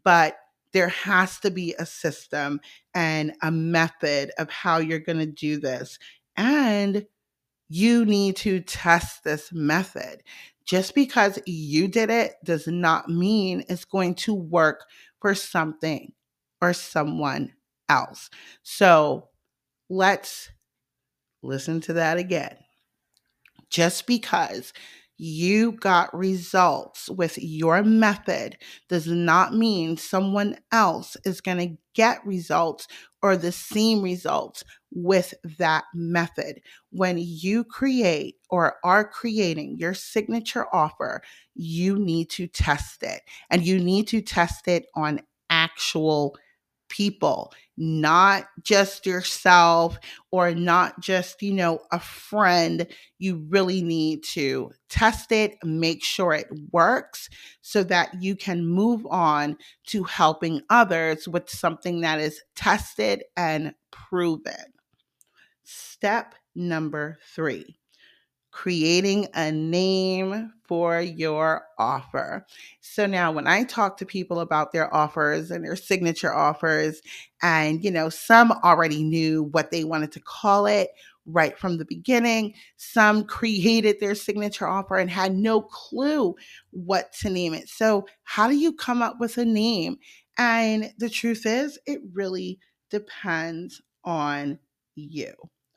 But 0.04 0.36
there 0.72 0.88
has 0.88 1.38
to 1.40 1.50
be 1.50 1.74
a 1.78 1.86
system 1.86 2.60
and 2.94 3.32
a 3.42 3.50
method 3.50 4.30
of 4.38 4.50
how 4.50 4.78
you're 4.78 4.98
going 4.98 5.18
to 5.18 5.26
do 5.26 5.58
this. 5.58 5.98
And 6.36 7.06
you 7.68 8.04
need 8.04 8.36
to 8.36 8.60
test 8.60 9.24
this 9.24 9.52
method. 9.52 10.22
Just 10.64 10.94
because 10.94 11.38
you 11.46 11.88
did 11.88 12.10
it 12.10 12.34
does 12.44 12.66
not 12.66 13.08
mean 13.08 13.64
it's 13.68 13.84
going 13.84 14.14
to 14.16 14.34
work 14.34 14.84
for 15.20 15.34
something 15.34 16.12
or 16.60 16.72
someone 16.72 17.52
else. 17.88 18.30
So 18.62 19.28
let's 19.88 20.50
listen 21.42 21.80
to 21.82 21.94
that 21.94 22.18
again. 22.18 22.56
Just 23.70 24.06
because 24.06 24.72
you 25.22 25.72
got 25.72 26.16
results 26.16 27.10
with 27.10 27.36
your 27.36 27.82
method 27.82 28.56
does 28.88 29.06
not 29.06 29.54
mean 29.54 29.98
someone 29.98 30.56
else 30.72 31.14
is 31.26 31.42
going 31.42 31.58
to 31.58 31.76
get 31.94 32.24
results 32.24 32.88
or 33.20 33.36
the 33.36 33.52
same 33.52 34.00
results 34.00 34.64
with 34.90 35.34
that 35.58 35.84
method. 35.94 36.62
When 36.88 37.18
you 37.18 37.64
create 37.64 38.36
or 38.48 38.76
are 38.82 39.06
creating 39.06 39.76
your 39.78 39.92
signature 39.92 40.64
offer, 40.74 41.20
you 41.54 41.98
need 41.98 42.30
to 42.30 42.46
test 42.46 43.02
it 43.02 43.20
and 43.50 43.62
you 43.62 43.78
need 43.78 44.08
to 44.08 44.22
test 44.22 44.68
it 44.68 44.86
on 44.94 45.20
actual 45.50 46.34
people, 46.90 47.52
not 47.78 48.44
just 48.62 49.06
yourself 49.06 49.98
or 50.30 50.54
not 50.54 51.00
just, 51.00 51.40
you 51.40 51.54
know, 51.54 51.80
a 51.90 51.98
friend. 51.98 52.86
You 53.18 53.46
really 53.48 53.80
need 53.80 54.22
to 54.34 54.70
test 54.90 55.32
it, 55.32 55.56
make 55.64 56.04
sure 56.04 56.34
it 56.34 56.48
works 56.72 57.30
so 57.62 57.82
that 57.84 58.22
you 58.22 58.36
can 58.36 58.66
move 58.66 59.06
on 59.10 59.56
to 59.86 60.04
helping 60.04 60.60
others 60.68 61.26
with 61.26 61.48
something 61.48 62.02
that 62.02 62.20
is 62.20 62.42
tested 62.54 63.24
and 63.36 63.74
proven. 63.90 64.52
Step 65.64 66.34
number 66.54 67.18
three 67.34 67.79
creating 68.60 69.26
a 69.32 69.50
name 69.50 70.52
for 70.64 71.00
your 71.00 71.64
offer. 71.78 72.44
So 72.82 73.06
now 73.06 73.32
when 73.32 73.46
I 73.46 73.64
talk 73.64 73.96
to 73.96 74.04
people 74.04 74.40
about 74.40 74.70
their 74.70 74.94
offers 74.94 75.50
and 75.50 75.64
their 75.64 75.76
signature 75.76 76.34
offers 76.34 77.00
and 77.40 77.82
you 77.82 77.90
know 77.90 78.10
some 78.10 78.52
already 78.62 79.02
knew 79.02 79.44
what 79.44 79.70
they 79.70 79.84
wanted 79.84 80.12
to 80.12 80.20
call 80.20 80.66
it 80.66 80.90
right 81.24 81.58
from 81.58 81.78
the 81.78 81.86
beginning, 81.86 82.52
some 82.76 83.24
created 83.24 83.98
their 83.98 84.14
signature 84.14 84.68
offer 84.68 84.98
and 84.98 85.08
had 85.08 85.34
no 85.34 85.62
clue 85.62 86.34
what 86.70 87.14
to 87.14 87.30
name 87.30 87.54
it. 87.54 87.66
So 87.66 88.06
how 88.24 88.46
do 88.46 88.54
you 88.54 88.74
come 88.74 89.00
up 89.00 89.18
with 89.18 89.38
a 89.38 89.44
name? 89.46 89.96
And 90.36 90.92
the 90.98 91.08
truth 91.08 91.46
is 91.46 91.78
it 91.86 92.02
really 92.12 92.58
depends 92.90 93.80
on 94.04 94.58
you. 94.96 95.32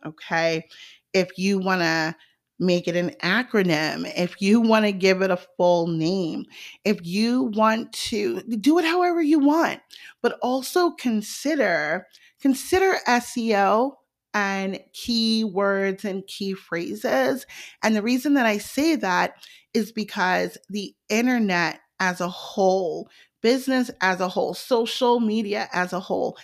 Okay? 0.05 0.67
If 1.13 1.37
you 1.37 1.59
want 1.59 1.79
to 1.79 2.13
make 2.59 2.87
it 2.87 2.95
an 2.95 3.11
acronym, 3.23 4.11
if 4.15 4.41
you 4.41 4.61
want 4.61 4.85
to 4.85 4.91
give 4.91 5.21
it 5.21 5.31
a 5.31 5.39
full 5.57 5.87
name, 5.87 6.45
if 6.85 7.05
you 7.05 7.43
want 7.55 7.91
to 7.93 8.41
do 8.41 8.79
it 8.79 8.85
however 8.85 9.21
you 9.21 9.39
want, 9.39 9.81
but 10.21 10.37
also 10.41 10.91
consider 10.91 12.07
consider 12.41 12.97
SEO 13.07 13.93
and 14.33 14.79
keywords 14.93 16.03
and 16.03 16.25
key 16.27 16.53
phrases. 16.53 17.45
And 17.81 17.95
the 17.95 18.01
reason 18.01 18.33
that 18.33 18.45
I 18.45 18.57
say 18.57 18.95
that 18.97 19.35
is 19.73 19.91
because 19.91 20.57
the 20.69 20.93
internet 21.09 21.79
as 21.99 22.19
a 22.19 22.27
whole, 22.29 23.09
business 23.41 23.91
as 24.01 24.19
a 24.19 24.27
whole, 24.27 24.53
social 24.53 25.19
media 25.19 25.69
as 25.71 25.93
a 25.93 25.99
whole, 25.99 26.37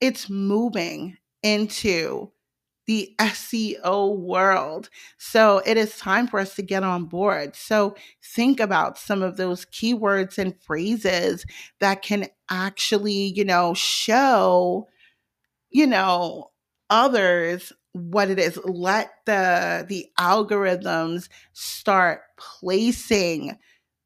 it's 0.00 0.28
moving 0.28 1.16
into 1.42 2.30
the 2.90 3.14
SEO 3.20 4.16
world. 4.16 4.90
So 5.16 5.62
it 5.64 5.76
is 5.76 5.96
time 5.96 6.26
for 6.26 6.40
us 6.40 6.56
to 6.56 6.62
get 6.62 6.82
on 6.82 7.04
board. 7.04 7.54
So 7.54 7.94
think 8.20 8.58
about 8.58 8.98
some 8.98 9.22
of 9.22 9.36
those 9.36 9.64
keywords 9.66 10.38
and 10.38 10.60
phrases 10.60 11.46
that 11.78 12.02
can 12.02 12.26
actually, 12.50 13.32
you 13.36 13.44
know, 13.44 13.74
show, 13.74 14.88
you 15.70 15.86
know, 15.86 16.50
others 16.90 17.72
what 17.92 18.28
it 18.28 18.40
is. 18.40 18.58
Let 18.64 19.12
the 19.24 19.86
the 19.88 20.06
algorithms 20.18 21.28
start 21.52 22.22
placing 22.36 23.56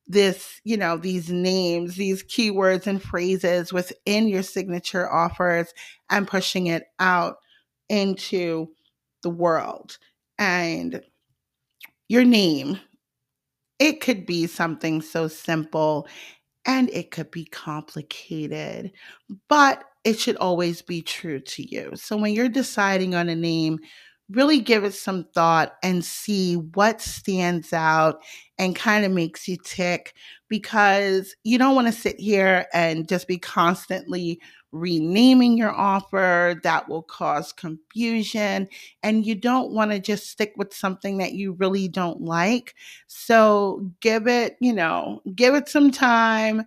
this, 0.06 0.60
you 0.64 0.76
know, 0.76 0.98
these 0.98 1.30
names, 1.30 1.96
these 1.96 2.22
keywords 2.22 2.86
and 2.86 3.02
phrases 3.02 3.72
within 3.72 4.28
your 4.28 4.42
signature 4.42 5.10
offers 5.10 5.72
and 6.10 6.28
pushing 6.28 6.66
it 6.66 6.84
out 6.98 7.38
into 7.88 8.68
the 9.22 9.30
world. 9.30 9.98
And 10.38 11.00
your 12.08 12.24
name, 12.24 12.78
it 13.78 14.00
could 14.00 14.26
be 14.26 14.46
something 14.46 15.02
so 15.02 15.28
simple 15.28 16.06
and 16.66 16.88
it 16.90 17.10
could 17.10 17.30
be 17.30 17.44
complicated, 17.44 18.92
but 19.48 19.84
it 20.04 20.18
should 20.18 20.36
always 20.36 20.82
be 20.82 21.02
true 21.02 21.40
to 21.40 21.62
you. 21.62 21.92
So 21.94 22.16
when 22.16 22.32
you're 22.32 22.48
deciding 22.48 23.14
on 23.14 23.28
a 23.28 23.34
name, 23.34 23.78
really 24.30 24.60
give 24.60 24.84
it 24.84 24.94
some 24.94 25.26
thought 25.34 25.74
and 25.82 26.04
see 26.04 26.54
what 26.54 27.00
stands 27.00 27.72
out 27.72 28.22
and 28.58 28.74
kind 28.74 29.04
of 29.04 29.12
makes 29.12 29.46
you 29.46 29.58
tick 29.64 30.14
because 30.48 31.34
you 31.44 31.58
don't 31.58 31.74
want 31.74 31.86
to 31.86 31.92
sit 31.92 32.18
here 32.18 32.66
and 32.72 33.08
just 33.08 33.28
be 33.28 33.38
constantly 33.38 34.40
renaming 34.74 35.56
your 35.56 35.72
offer 35.72 36.60
that 36.64 36.88
will 36.88 37.02
cause 37.02 37.52
confusion 37.52 38.68
and 39.02 39.24
you 39.24 39.34
don't 39.34 39.72
want 39.72 39.92
to 39.92 40.00
just 40.00 40.28
stick 40.28 40.52
with 40.56 40.74
something 40.74 41.18
that 41.18 41.32
you 41.32 41.52
really 41.52 41.86
don't 41.88 42.20
like 42.20 42.74
so 43.06 43.88
give 44.00 44.26
it 44.26 44.56
you 44.60 44.72
know 44.72 45.22
give 45.34 45.54
it 45.54 45.68
some 45.68 45.90
time 45.90 46.64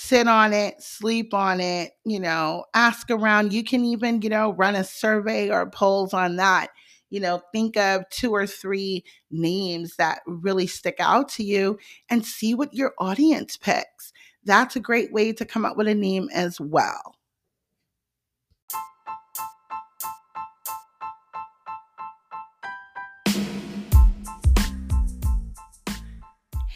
sit 0.00 0.28
on 0.28 0.52
it, 0.52 0.80
sleep 0.80 1.34
on 1.34 1.60
it, 1.60 1.90
you 2.04 2.20
know, 2.20 2.64
ask 2.72 3.10
around. 3.10 3.52
You 3.52 3.64
can 3.64 3.84
even, 3.84 4.22
you 4.22 4.28
know, 4.28 4.52
run 4.52 4.76
a 4.76 4.84
survey 4.84 5.50
or 5.50 5.68
polls 5.68 6.14
on 6.14 6.36
that 6.36 6.68
you 7.10 7.20
know, 7.20 7.40
think 7.52 7.76
of 7.76 8.08
two 8.10 8.34
or 8.34 8.46
three 8.46 9.04
names 9.30 9.96
that 9.96 10.20
really 10.26 10.66
stick 10.66 10.96
out 10.98 11.28
to 11.30 11.42
you 11.42 11.78
and 12.10 12.24
see 12.24 12.54
what 12.54 12.74
your 12.74 12.94
audience 12.98 13.56
picks. 13.56 14.12
That's 14.44 14.76
a 14.76 14.80
great 14.80 15.12
way 15.12 15.32
to 15.32 15.44
come 15.44 15.64
up 15.64 15.76
with 15.76 15.88
a 15.88 15.94
name 15.94 16.28
as 16.32 16.60
well. 16.60 17.14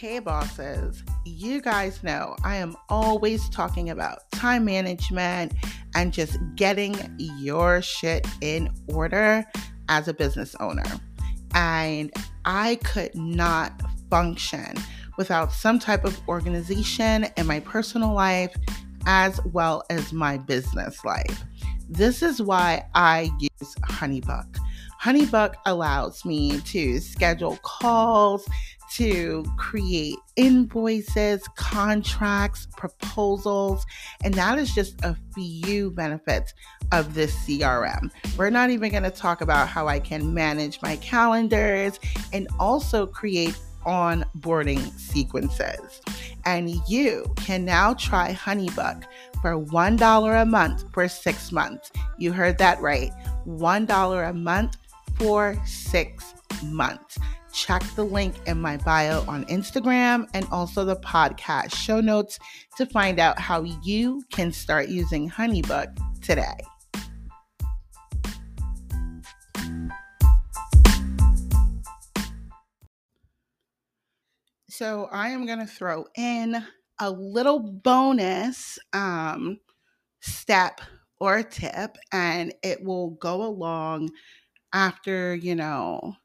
Hey, 0.02 0.18
bosses. 0.18 1.00
You 1.24 1.60
guys 1.60 2.02
know 2.02 2.34
I 2.42 2.56
am 2.56 2.76
always 2.88 3.48
talking 3.50 3.88
about 3.88 4.28
time 4.32 4.64
management 4.64 5.52
and 5.94 6.12
just 6.12 6.38
getting 6.56 6.96
your 7.18 7.80
shit 7.82 8.26
in 8.40 8.68
order 8.88 9.44
as 9.88 10.08
a 10.08 10.12
business 10.12 10.56
owner. 10.58 10.82
And 11.54 12.12
I 12.44 12.80
could 12.82 13.14
not 13.14 13.80
function 14.10 14.74
without 15.18 15.52
some 15.52 15.78
type 15.78 16.04
of 16.04 16.18
organization 16.26 17.28
in 17.36 17.46
my 17.46 17.60
personal 17.60 18.12
life 18.12 18.56
as 19.06 19.40
well 19.52 19.84
as 19.88 20.12
my 20.12 20.36
business 20.36 21.04
life. 21.04 21.44
This 21.88 22.24
is 22.24 22.42
why 22.42 22.86
I 22.96 23.30
use 23.38 23.76
Honeybook. 23.84 24.58
Honeybook 25.00 25.54
allows 25.64 26.24
me 26.24 26.60
to 26.62 26.98
schedule 26.98 27.56
calls, 27.62 28.48
to 28.96 29.44
create 29.56 30.16
invoices, 30.36 31.46
contracts, 31.56 32.66
proposals, 32.76 33.84
and 34.22 34.34
that 34.34 34.58
is 34.58 34.74
just 34.74 35.02
a 35.02 35.16
few 35.34 35.90
benefits 35.90 36.52
of 36.90 37.14
this 37.14 37.34
CRM. 37.46 38.10
We're 38.36 38.50
not 38.50 38.70
even 38.70 38.90
going 38.90 39.02
to 39.04 39.10
talk 39.10 39.40
about 39.40 39.68
how 39.68 39.88
I 39.88 39.98
can 39.98 40.34
manage 40.34 40.80
my 40.82 40.96
calendars 40.96 41.98
and 42.32 42.48
also 42.58 43.06
create 43.06 43.56
onboarding 43.86 44.80
sequences. 44.98 46.02
And 46.44 46.70
you 46.88 47.32
can 47.36 47.64
now 47.64 47.94
try 47.94 48.32
Honeybook 48.32 49.04
for 49.40 49.58
$1 49.58 50.42
a 50.42 50.44
month 50.44 50.84
for 50.92 51.08
six 51.08 51.50
months. 51.50 51.90
You 52.18 52.32
heard 52.32 52.58
that 52.58 52.80
right. 52.80 53.10
$1 53.46 54.28
a 54.28 54.32
month 54.32 54.76
for 55.18 55.56
six 55.66 56.34
months 56.62 57.18
check 57.52 57.82
the 57.94 58.04
link 58.04 58.34
in 58.46 58.60
my 58.60 58.76
bio 58.78 59.24
on 59.28 59.44
Instagram 59.44 60.28
and 60.34 60.46
also 60.50 60.84
the 60.84 60.96
podcast 60.96 61.74
show 61.74 62.00
notes 62.00 62.38
to 62.76 62.86
find 62.86 63.18
out 63.18 63.38
how 63.38 63.62
you 63.82 64.22
can 64.32 64.50
start 64.52 64.88
using 64.88 65.30
Honeybook 65.30 65.96
today. 66.22 66.56
So, 74.68 75.08
I 75.12 75.28
am 75.28 75.46
going 75.46 75.58
to 75.58 75.66
throw 75.66 76.06
in 76.16 76.64
a 76.98 77.10
little 77.10 77.58
bonus 77.60 78.78
um, 78.92 79.58
step 80.20 80.80
or 81.20 81.42
tip, 81.42 81.96
and 82.10 82.54
it 82.62 82.82
will 82.82 83.10
go 83.10 83.42
along 83.42 84.10
after, 84.72 85.34
you 85.34 85.54
know, 85.54 86.16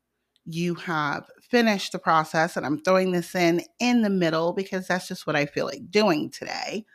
you 0.47 0.75
have 0.75 1.25
finished 1.49 1.91
the 1.91 1.99
process, 1.99 2.55
and 2.55 2.65
I'm 2.65 2.79
throwing 2.79 3.11
this 3.11 3.35
in 3.35 3.61
in 3.79 4.01
the 4.01 4.09
middle 4.09 4.53
because 4.53 4.87
that's 4.87 5.07
just 5.07 5.27
what 5.27 5.35
I 5.35 5.45
feel 5.45 5.65
like 5.65 5.91
doing 5.91 6.29
today, 6.29 6.85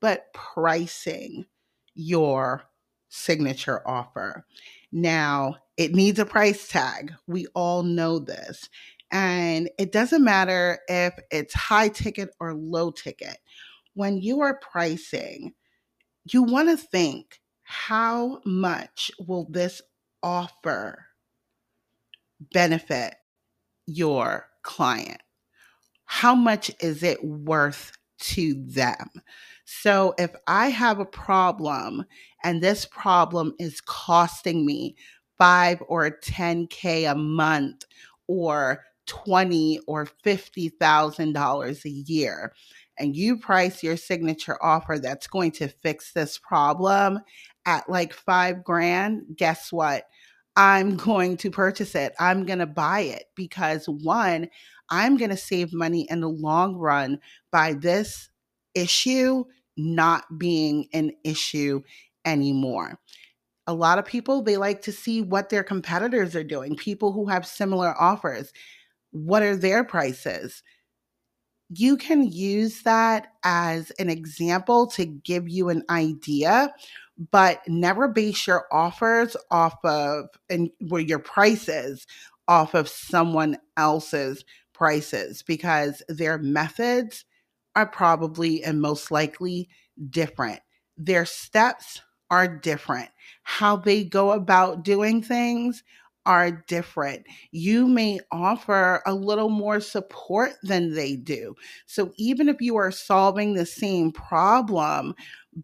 but 0.00 0.32
pricing 0.32 1.44
your 1.94 2.64
signature 3.10 3.86
offer. 3.86 4.46
Now, 4.90 5.56
it 5.76 5.94
needs 5.94 6.18
a 6.18 6.24
price 6.24 6.68
tag. 6.68 7.12
We 7.26 7.46
all 7.54 7.82
know 7.82 8.18
this. 8.18 8.68
And 9.12 9.70
it 9.78 9.92
doesn't 9.92 10.24
matter 10.24 10.80
if 10.88 11.14
it's 11.30 11.54
high 11.54 11.88
ticket 11.88 12.30
or 12.40 12.54
low 12.54 12.90
ticket. 12.90 13.36
When 13.94 14.18
you 14.18 14.40
are 14.40 14.58
pricing, 14.58 15.52
you 16.24 16.42
want 16.42 16.70
to 16.70 16.76
think 16.76 17.40
how 17.62 18.40
much 18.44 19.10
will 19.26 19.46
this 19.50 19.82
offer 20.22 21.06
benefit 22.52 23.14
your 23.86 24.46
client? 24.62 25.20
How 26.06 26.34
much 26.34 26.70
is 26.80 27.02
it 27.02 27.24
worth 27.24 27.92
to 28.20 28.54
them? 28.66 29.10
So 29.64 30.14
if 30.18 30.34
I 30.46 30.68
have 30.68 31.00
a 31.00 31.06
problem 31.06 32.04
and 32.42 32.62
this 32.62 32.84
problem 32.86 33.54
is 33.58 33.80
costing 33.80 34.66
me 34.66 34.96
five 35.38 35.82
or 35.88 36.10
10K 36.10 37.10
a 37.10 37.14
month 37.14 37.84
or 38.26 38.84
20 39.06 39.80
or 39.86 40.06
$50,000 40.24 41.84
a 41.84 41.90
year, 41.90 42.52
and 42.98 43.16
you 43.16 43.36
price 43.36 43.82
your 43.82 43.96
signature 43.96 44.62
offer 44.62 44.98
that's 44.98 45.26
going 45.26 45.50
to 45.52 45.68
fix 45.68 46.12
this 46.12 46.38
problem 46.38 47.18
at 47.66 47.88
like 47.88 48.12
five 48.12 48.62
grand, 48.62 49.22
guess 49.36 49.72
what? 49.72 50.04
I'm 50.56 50.96
going 50.96 51.36
to 51.38 51.50
purchase 51.50 51.94
it. 51.94 52.14
I'm 52.20 52.44
going 52.44 52.60
to 52.60 52.66
buy 52.66 53.00
it 53.00 53.24
because 53.34 53.86
one, 53.86 54.48
I'm 54.90 55.16
going 55.16 55.30
to 55.30 55.36
save 55.36 55.72
money 55.72 56.06
in 56.10 56.20
the 56.20 56.28
long 56.28 56.76
run 56.76 57.18
by 57.50 57.72
this 57.72 58.30
issue 58.74 59.44
not 59.76 60.24
being 60.38 60.88
an 60.92 61.12
issue 61.24 61.82
anymore. 62.24 62.98
A 63.66 63.74
lot 63.74 63.98
of 63.98 64.04
people, 64.04 64.42
they 64.42 64.56
like 64.56 64.82
to 64.82 64.92
see 64.92 65.22
what 65.22 65.48
their 65.48 65.64
competitors 65.64 66.36
are 66.36 66.44
doing, 66.44 66.76
people 66.76 67.12
who 67.12 67.26
have 67.26 67.46
similar 67.46 67.94
offers. 68.00 68.52
What 69.10 69.42
are 69.42 69.56
their 69.56 69.84
prices? 69.84 70.62
You 71.70 71.96
can 71.96 72.30
use 72.30 72.82
that 72.82 73.28
as 73.42 73.90
an 73.92 74.10
example 74.10 74.86
to 74.88 75.06
give 75.06 75.48
you 75.48 75.70
an 75.70 75.82
idea 75.88 76.74
but 77.30 77.60
never 77.68 78.08
base 78.08 78.46
your 78.46 78.66
offers 78.72 79.36
off 79.50 79.76
of 79.84 80.26
and 80.50 80.70
where 80.88 81.00
your 81.00 81.18
prices 81.18 82.06
off 82.48 82.74
of 82.74 82.88
someone 82.88 83.56
else's 83.76 84.44
prices 84.72 85.42
because 85.42 86.02
their 86.08 86.38
methods 86.38 87.24
are 87.76 87.86
probably 87.86 88.62
and 88.62 88.80
most 88.80 89.10
likely 89.10 89.68
different. 90.10 90.60
Their 90.96 91.24
steps 91.24 92.00
are 92.30 92.48
different. 92.48 93.10
How 93.42 93.76
they 93.76 94.04
go 94.04 94.32
about 94.32 94.84
doing 94.84 95.22
things 95.22 95.82
are 96.26 96.64
different. 96.68 97.26
You 97.50 97.86
may 97.86 98.18
offer 98.32 99.02
a 99.06 99.14
little 99.14 99.50
more 99.50 99.80
support 99.80 100.52
than 100.62 100.94
they 100.94 101.16
do. 101.16 101.54
So 101.86 102.12
even 102.16 102.48
if 102.48 102.60
you 102.60 102.76
are 102.76 102.90
solving 102.90 103.54
the 103.54 103.66
same 103.66 104.10
problem, 104.10 105.14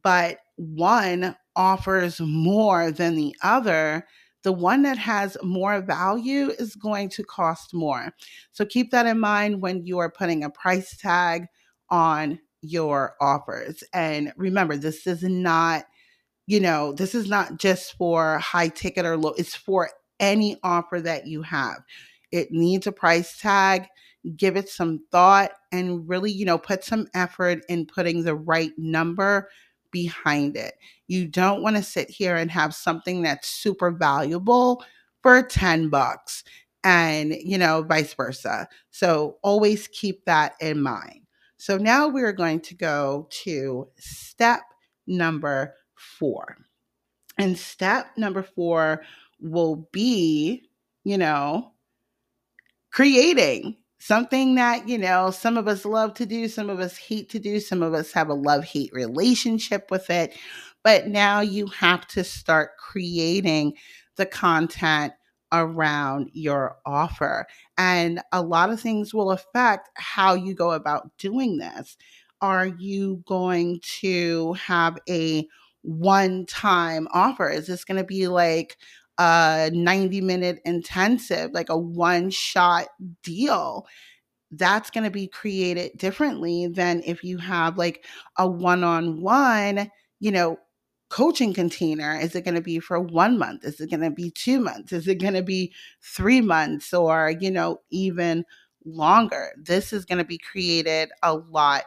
but 0.02 0.38
one 0.61 1.35
offers 1.57 2.20
more 2.20 2.90
than 2.90 3.16
the 3.16 3.35
other, 3.42 4.07
the 4.42 4.53
one 4.53 4.83
that 4.83 4.99
has 4.99 5.37
more 5.42 5.81
value 5.81 6.51
is 6.59 6.77
going 6.77 7.09
to 7.11 7.25
cost 7.25 7.73
more. 7.73 8.12
So 8.53 8.66
keep 8.66 8.90
that 8.90 9.07
in 9.07 9.18
mind 9.18 9.62
when 9.62 9.87
you 9.87 9.99
are 9.99 10.11
putting 10.11 10.44
a 10.44 10.51
price 10.51 10.96
tag 10.96 11.46
on 11.88 12.38
your 12.61 13.16
offers. 13.20 13.83
And 13.94 14.33
remember, 14.37 14.77
this 14.77 15.07
is 15.07 15.23
not, 15.23 15.85
you 16.46 16.61
know, 16.61 16.92
this 16.92 17.14
is 17.14 17.29
not 17.29 17.59
just 17.59 17.96
for 17.96 18.38
high 18.38 18.68
ticket 18.68 19.07
or 19.07 19.16
low, 19.16 19.33
it's 19.38 19.57
for 19.57 19.90
any 20.18 20.59
offer 20.62 21.01
that 21.01 21.27
you 21.27 21.40
have. 21.42 21.79
It 22.33 22.53
needs 22.53 22.87
a 22.87 22.92
price 22.92 23.38
tag. 23.38 23.87
Give 24.37 24.57
it 24.57 24.68
some 24.68 25.01
thought 25.11 25.53
and 25.73 26.07
really, 26.07 26.31
you 26.31 26.44
know, 26.44 26.59
put 26.59 26.85
some 26.85 27.07
effort 27.14 27.61
in 27.70 27.87
putting 27.87 28.25
the 28.25 28.35
right 28.35 28.73
number 28.77 29.49
behind 29.90 30.57
it. 30.57 30.74
You 31.09 31.26
don't 31.26 31.62
want 31.62 31.76
to 31.76 31.83
sit 31.83 32.11
here 32.11 32.37
and 32.37 32.50
have 32.50 32.74
something 32.74 33.22
that's 33.22 33.48
super 33.48 33.90
valuable 33.90 34.85
for 35.22 35.42
10 35.42 35.88
bucks 35.88 36.44
and, 36.85 37.35
you 37.35 37.59
know, 37.59 37.83
vice 37.83 38.14
versa. 38.14 38.68
So 38.90 39.38
always 39.42 39.88
keep 39.88 40.24
that 40.24 40.55
in 40.61 40.81
mind. 40.81 41.20
So 41.57 41.76
now 41.76 42.09
we're 42.09 42.33
going 42.33 42.61
to 42.61 42.74
go 42.74 43.29
to 43.42 43.88
step 43.98 44.62
number 45.07 45.74
four. 45.94 46.57
And 47.37 47.59
step 47.59 48.16
number 48.16 48.42
four 48.42 49.03
will 49.40 49.88
be, 49.92 50.62
you 51.05 51.18
know, 51.18 51.72
creating 52.90 53.76
something 54.00 54.54
that, 54.56 54.88
you 54.88 54.98
know, 54.98 55.30
some 55.30 55.56
of 55.56 55.68
us 55.68 55.84
love 55.84 56.14
to 56.14 56.26
do, 56.26 56.48
some 56.48 56.68
of 56.68 56.80
us 56.80 56.96
hate 56.96 57.28
to 57.30 57.38
do, 57.38 57.60
some 57.60 57.82
of 57.82 57.94
us 57.94 58.10
have 58.12 58.28
a 58.28 58.34
love 58.34 58.64
hate 58.64 58.92
relationship 58.92 59.90
with 59.90 60.10
it. 60.10 60.36
But 60.82 61.06
now 61.06 61.40
you 61.40 61.66
have 61.66 62.06
to 62.08 62.24
start 62.24 62.70
creating 62.78 63.74
the 64.16 64.24
content 64.26 65.12
around 65.52 66.30
your 66.32 66.76
offer. 66.86 67.46
And 67.76 68.22
a 68.32 68.40
lot 68.40 68.70
of 68.70 68.80
things 68.80 69.12
will 69.12 69.32
affect 69.32 69.90
how 69.96 70.34
you 70.34 70.54
go 70.54 70.72
about 70.72 71.10
doing 71.18 71.58
this. 71.58 71.96
Are 72.40 72.66
you 72.66 73.22
going 73.26 73.80
to 74.00 74.54
have 74.54 74.98
a 75.08 75.46
one 75.82 76.46
time 76.46 77.06
offer? 77.12 77.50
Is 77.50 77.66
this 77.66 77.84
going 77.84 77.98
to 77.98 78.04
be 78.04 78.28
like 78.28 78.78
a 79.20 79.70
90 79.72 80.20
minute 80.22 80.61
intensive, 80.64 81.52
like 81.52 81.68
a 81.68 81.78
one 81.78 82.30
shot 82.30 82.88
deal? 83.22 83.87
That's 84.50 84.90
going 84.90 85.04
to 85.04 85.11
be 85.11 85.28
created 85.28 85.92
differently 85.96 86.66
than 86.66 87.02
if 87.06 87.22
you 87.22 87.38
have 87.38 87.78
like 87.78 88.04
a 88.38 88.48
one 88.48 88.83
on 88.83 89.20
one, 89.20 89.90
you 90.18 90.33
know, 90.33 90.59
coaching 91.11 91.52
container? 91.52 92.18
Is 92.18 92.35
it 92.35 92.44
going 92.44 92.54
to 92.54 92.62
be 92.62 92.78
for 92.78 92.98
one 92.98 93.38
month? 93.38 93.64
Is 93.64 93.80
it 93.80 93.90
going 93.90 94.00
to 94.00 94.11
be 94.11 94.30
two 94.30 94.61
months? 94.61 94.92
Is 94.92 95.06
it 95.06 95.16
going 95.16 95.35
to 95.35 95.42
be 95.42 95.74
three 96.02 96.40
months 96.40 96.94
or, 96.94 97.35
you 97.40 97.50
know, 97.50 97.80
even 97.90 98.44
longer? 98.85 99.50
This 99.59 99.92
is 99.92 100.04
going 100.06 100.18
to 100.18 100.24
be 100.24 100.38
created 100.38 101.11
a 101.22 101.35
lot 101.35 101.85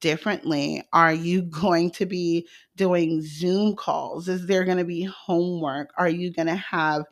differently? 0.00 0.82
Are 0.92 1.12
you 1.12 1.42
going 1.42 1.90
to 1.92 2.06
be 2.06 2.46
doing 2.76 3.22
Zoom 3.22 3.76
calls? 3.76 4.28
Is 4.28 4.46
there 4.46 4.64
going 4.64 4.78
to 4.78 4.84
be 4.84 5.04
homework? 5.04 5.90
Are 5.98 6.08
you 6.08 6.32
going 6.32 6.48
to 6.48 6.56
have, 6.56 7.04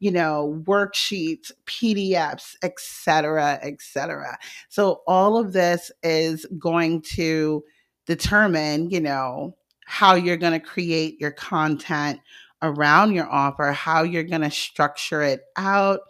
you 0.00 0.10
know, 0.10 0.62
worksheets, 0.66 1.50
PDFs, 1.66 2.56
etc., 2.62 3.58
etc.? 3.62 4.38
So 4.68 5.02
all 5.06 5.36
of 5.36 5.52
this 5.52 5.90
is 6.02 6.46
going 6.58 7.02
to 7.02 7.64
determine, 8.06 8.90
you 8.90 9.00
know, 9.00 9.56
how 9.84 10.14
you're 10.14 10.36
going 10.36 10.58
to 10.58 10.66
create 10.66 11.20
your 11.20 11.32
content 11.32 12.20
around 12.62 13.12
your 13.12 13.28
offer, 13.30 13.72
how 13.72 14.02
you're 14.02 14.22
going 14.22 14.42
to 14.42 14.50
structure 14.50 15.22
it 15.22 15.42
out. 15.56 16.00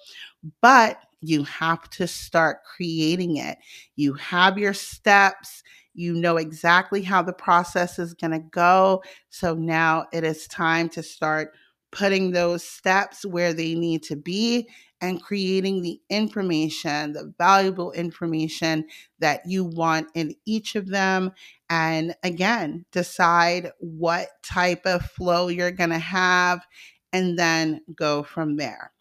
But 0.61 0.99
you 1.21 1.45
have 1.45 1.89
to 1.91 2.07
start 2.07 2.65
creating 2.65 3.37
it. 3.37 3.57
You 3.97 4.13
have 4.15 4.59
your 4.59 4.75
steps. 4.75 5.63
You 5.95 6.15
know 6.15 6.37
exactly 6.37 7.03
how 7.03 7.23
the 7.23 7.33
process 7.33 7.99
is 7.99 8.15
going 8.15 8.33
to 8.33 8.39
go. 8.39 9.03
So 9.31 9.55
now 9.55 10.07
it 10.13 10.25
is 10.25 10.47
time 10.47 10.89
to 10.91 11.03
start 11.03 11.53
putting 11.91 12.31
those 12.31 12.65
steps 12.65 13.25
where 13.25 13.53
they 13.53 13.75
need 13.75 14.03
to 14.05 14.17
be 14.17 14.69
and 15.03 15.23
creating 15.23 15.83
the 15.83 16.01
information, 16.09 17.13
the 17.13 17.33
valuable 17.37 17.93
information 17.93 18.87
that 19.19 19.43
you 19.45 19.65
want 19.65 20.09
in 20.15 20.35
each 20.47 20.75
of 20.77 20.89
them. 20.89 21.33
And 21.69 22.15
again, 22.23 22.87
decide 22.93 23.71
what 23.79 24.29
type 24.43 24.87
of 24.87 25.05
flow 25.05 25.49
you're 25.49 25.73
going 25.73 25.91
to 25.91 25.99
have 25.99 26.65
and 27.13 27.39
then 27.39 27.83
go 27.95 28.23
from 28.23 28.57
there. 28.57 28.93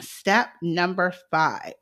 Step 0.00 0.48
number 0.62 1.12
five 1.30 1.74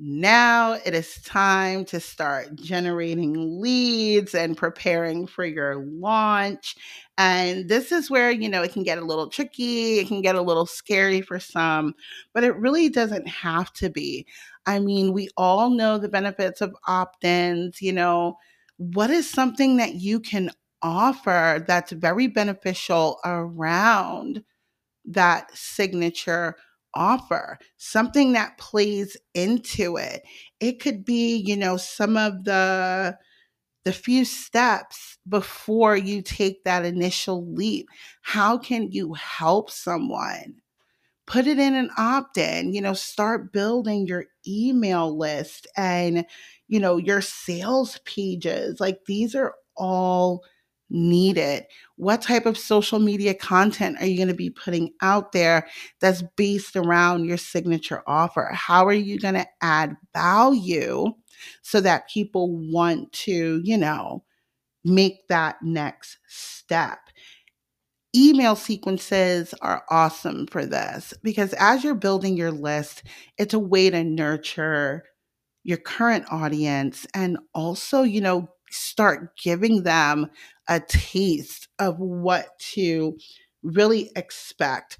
now 0.00 0.72
it 0.84 0.94
is 0.94 1.16
time 1.22 1.84
to 1.86 2.00
start 2.00 2.54
generating 2.56 3.60
leads 3.60 4.34
and 4.34 4.56
preparing 4.56 5.26
for 5.26 5.44
your 5.44 5.76
launch. 5.76 6.74
And 7.18 7.68
this 7.68 7.92
is 7.92 8.10
where, 8.10 8.30
you 8.30 8.48
know, 8.48 8.62
it 8.62 8.72
can 8.72 8.82
get 8.82 8.98
a 8.98 9.04
little 9.04 9.28
tricky, 9.28 9.98
it 9.98 10.08
can 10.08 10.22
get 10.22 10.36
a 10.36 10.42
little 10.42 10.66
scary 10.66 11.20
for 11.20 11.38
some, 11.38 11.94
but 12.32 12.44
it 12.44 12.56
really 12.56 12.88
doesn't 12.88 13.28
have 13.28 13.72
to 13.74 13.90
be. 13.90 14.26
I 14.66 14.78
mean, 14.78 15.12
we 15.12 15.28
all 15.36 15.70
know 15.70 15.98
the 15.98 16.08
benefits 16.08 16.60
of 16.60 16.74
opt 16.86 17.24
ins. 17.24 17.82
You 17.82 17.92
know, 17.92 18.38
what 18.78 19.10
is 19.10 19.28
something 19.28 19.76
that 19.76 19.96
you 19.96 20.20
can 20.20 20.50
offer 20.82 21.62
that's 21.66 21.92
very 21.92 22.26
beneficial 22.26 23.18
around 23.24 24.42
that 25.04 25.50
signature 25.56 26.56
offer, 26.94 27.58
something 27.76 28.32
that 28.32 28.58
plays 28.58 29.16
into 29.34 29.96
it. 29.96 30.22
It 30.60 30.80
could 30.80 31.04
be, 31.04 31.36
you 31.36 31.56
know, 31.56 31.76
some 31.76 32.16
of 32.16 32.44
the 32.44 33.16
the 33.84 33.92
few 33.92 34.24
steps 34.24 35.18
before 35.28 35.96
you 35.96 36.22
take 36.22 36.64
that 36.64 36.84
initial 36.84 37.46
leap. 37.54 37.86
How 38.22 38.58
can 38.58 38.90
you 38.92 39.14
help 39.14 39.70
someone? 39.70 40.56
Put 41.26 41.46
it 41.46 41.58
in 41.58 41.74
an 41.74 41.90
opt 41.96 42.38
in, 42.38 42.74
you 42.74 42.80
know, 42.80 42.94
start 42.94 43.52
building 43.52 44.06
your 44.06 44.26
email 44.46 45.16
list 45.16 45.66
and, 45.76 46.26
you 46.66 46.80
know, 46.80 46.96
your 46.96 47.20
sales 47.20 47.98
pages. 48.04 48.80
Like 48.80 49.04
these 49.06 49.34
are 49.36 49.54
all 49.76 50.42
needed? 50.90 51.64
What 51.96 52.22
type 52.22 52.46
of 52.46 52.58
social 52.58 52.98
media 52.98 53.34
content 53.34 53.98
are 54.00 54.06
you 54.06 54.16
going 54.16 54.28
to 54.28 54.34
be 54.34 54.50
putting 54.50 54.92
out 55.00 55.32
there 55.32 55.68
that's 56.00 56.22
based 56.36 56.76
around 56.76 57.24
your 57.24 57.36
signature 57.36 58.02
offer? 58.06 58.50
How 58.52 58.86
are 58.86 58.92
you 58.92 59.18
going 59.18 59.34
to 59.34 59.46
add 59.62 59.96
value 60.14 61.06
so 61.62 61.80
that 61.80 62.08
people 62.08 62.58
want 62.70 63.12
to, 63.12 63.60
you 63.64 63.78
know, 63.78 64.24
make 64.84 65.28
that 65.28 65.56
next 65.62 66.18
step? 66.26 66.98
Email 68.14 68.56
sequences 68.56 69.54
are 69.62 69.84
awesome 69.88 70.46
for 70.48 70.66
this 70.66 71.14
because 71.22 71.52
as 71.54 71.84
you're 71.84 71.94
building 71.94 72.36
your 72.36 72.50
list, 72.50 73.04
it's 73.38 73.54
a 73.54 73.58
way 73.58 73.88
to 73.88 74.02
nurture 74.02 75.04
your 75.62 75.78
current 75.78 76.24
audience 76.30 77.06
and 77.14 77.38
also, 77.54 78.02
you 78.02 78.20
know, 78.20 78.48
start 78.70 79.36
giving 79.36 79.82
them 79.82 80.30
a 80.68 80.80
taste 80.80 81.68
of 81.78 81.98
what 81.98 82.58
to 82.58 83.16
really 83.62 84.10
expect. 84.16 84.98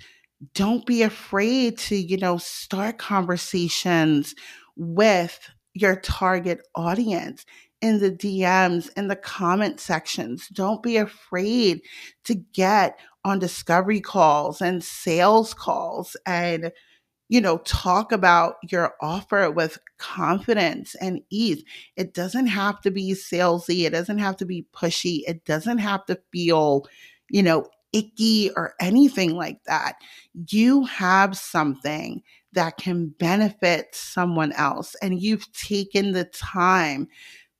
Don't 0.55 0.87
be 0.87 1.03
afraid 1.03 1.79
to, 1.79 1.97
you 1.97 2.17
know, 2.17 2.39
start 2.39 2.99
conversations 2.99 4.35
with 4.77 5.39
your 5.75 5.97
target 5.97 6.61
audience 6.75 7.45
in 7.81 7.99
the 7.99 8.11
DMs, 8.11 8.91
in 8.97 9.09
the 9.09 9.17
comment 9.17 9.81
sections. 9.81 10.49
Don't 10.49 10.83
be 10.83 10.97
afraid 10.97 11.81
to 12.25 12.35
get 12.35 12.99
on 13.25 13.39
discovery 13.39 14.01
calls 14.01 14.61
and 14.61 14.83
sales 14.83 15.55
calls 15.55 16.17
and 16.27 16.73
you 17.31 17.41
know, 17.41 17.59
talk 17.59 18.11
about 18.11 18.57
your 18.69 18.95
offer 19.01 19.53
with 19.53 19.79
confidence 19.99 20.97
and 20.97 21.21
ease. 21.31 21.63
It 21.97 22.13
doesn't 22.13 22.49
have 22.49 22.81
to 22.81 22.91
be 22.91 23.13
salesy. 23.13 23.87
It 23.87 23.91
doesn't 23.91 24.19
have 24.19 24.37
to 24.39 24.45
be 24.45 24.67
pushy. 24.75 25.21
It 25.29 25.45
doesn't 25.45 25.79
have 25.79 26.05
to 26.07 26.19
feel, 26.33 26.87
you 27.31 27.45
know, 27.45 27.67
icky 27.93 28.51
or 28.57 28.75
anything 28.81 29.37
like 29.37 29.63
that. 29.67 29.95
You 30.51 30.85
have 30.87 31.37
something 31.37 32.21
that 32.53 32.79
can 32.79 33.11
benefit 33.21 33.91
someone 33.93 34.51
else, 34.55 34.97
and 35.01 35.23
you've 35.23 35.51
taken 35.53 36.11
the 36.11 36.25
time 36.25 37.07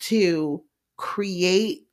to 0.01 0.65
create 0.97 1.87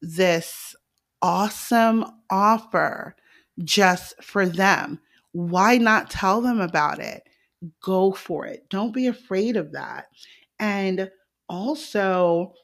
this 0.00 0.74
awesome 1.20 2.06
offer 2.30 3.14
just 3.64 4.22
for 4.22 4.46
them 4.46 4.98
why 5.38 5.78
not 5.78 6.10
tell 6.10 6.40
them 6.40 6.60
about 6.60 6.98
it? 6.98 7.22
Go 7.80 8.10
for 8.10 8.44
it. 8.44 8.68
Don't 8.70 8.92
be 8.92 9.06
afraid 9.06 9.56
of 9.56 9.70
that. 9.70 10.06
And 10.58 11.08
also 11.48 12.54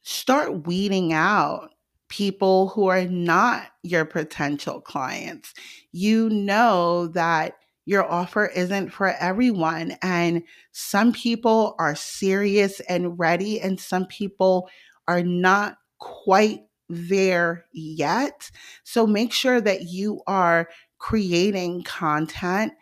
start 0.00 0.66
weeding 0.66 1.12
out 1.12 1.68
people 2.08 2.68
who 2.68 2.86
are 2.86 3.04
not 3.04 3.66
your 3.82 4.06
potential 4.06 4.80
clients. 4.80 5.52
You 5.92 6.30
know 6.30 7.08
that 7.08 7.56
your 7.84 8.10
offer 8.10 8.46
isn't 8.46 8.88
for 8.88 9.08
everyone. 9.20 9.94
And 10.00 10.44
some 10.72 11.12
people 11.12 11.74
are 11.78 11.94
serious 11.94 12.80
and 12.88 13.18
ready, 13.18 13.60
and 13.60 13.78
some 13.78 14.06
people 14.06 14.70
are 15.06 15.22
not 15.22 15.76
quite 15.98 16.60
there 16.88 17.66
yet. 17.74 18.50
So 18.84 19.06
make 19.06 19.34
sure 19.34 19.60
that 19.60 19.82
you 19.82 20.22
are 20.26 20.70
creating 20.98 21.82
content, 21.84 22.72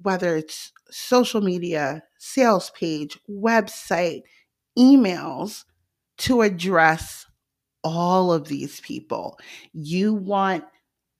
whether 0.00 0.36
it's 0.36 0.72
social 0.90 1.40
media, 1.40 2.02
sales 2.18 2.70
page, 2.70 3.18
website, 3.28 4.22
emails 4.78 5.64
to 6.18 6.42
address 6.42 7.26
all 7.84 8.32
of 8.32 8.48
these 8.48 8.80
people. 8.80 9.38
You 9.72 10.14
want 10.14 10.64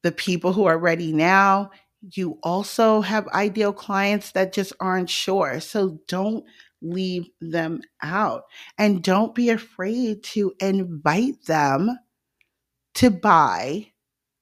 the 0.02 0.12
people 0.12 0.52
who 0.52 0.64
are 0.64 0.78
ready 0.78 1.12
now. 1.12 1.70
You 2.14 2.38
also 2.42 3.00
have 3.00 3.26
ideal 3.28 3.72
clients 3.72 4.32
that 4.32 4.52
just 4.52 4.72
aren't 4.80 5.10
sure. 5.10 5.60
So 5.60 5.98
don't 6.08 6.44
leave 6.80 7.28
them 7.40 7.82
out. 8.02 8.44
And 8.76 9.02
don't 9.02 9.34
be 9.34 9.50
afraid 9.50 10.22
to 10.24 10.52
invite 10.60 11.44
them 11.46 11.98
to 12.94 13.10
buy 13.10 13.92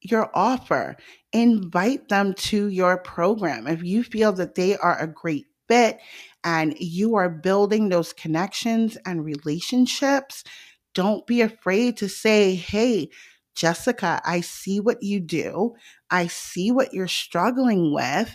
your 0.00 0.30
offer. 0.34 0.96
Invite 1.36 2.08
them 2.08 2.32
to 2.34 2.68
your 2.68 2.96
program. 2.96 3.66
If 3.66 3.82
you 3.82 4.02
feel 4.02 4.32
that 4.32 4.54
they 4.54 4.74
are 4.78 4.98
a 4.98 5.06
great 5.06 5.44
fit 5.68 5.98
and 6.44 6.74
you 6.78 7.16
are 7.16 7.28
building 7.28 7.90
those 7.90 8.14
connections 8.14 8.96
and 9.04 9.22
relationships, 9.22 10.44
don't 10.94 11.26
be 11.26 11.42
afraid 11.42 11.98
to 11.98 12.08
say, 12.08 12.54
hey, 12.54 13.10
Jessica, 13.54 14.22
I 14.24 14.40
see 14.40 14.80
what 14.80 15.02
you 15.02 15.20
do. 15.20 15.74
I 16.10 16.26
see 16.28 16.70
what 16.70 16.94
you're 16.94 17.06
struggling 17.06 17.92
with. 17.92 18.34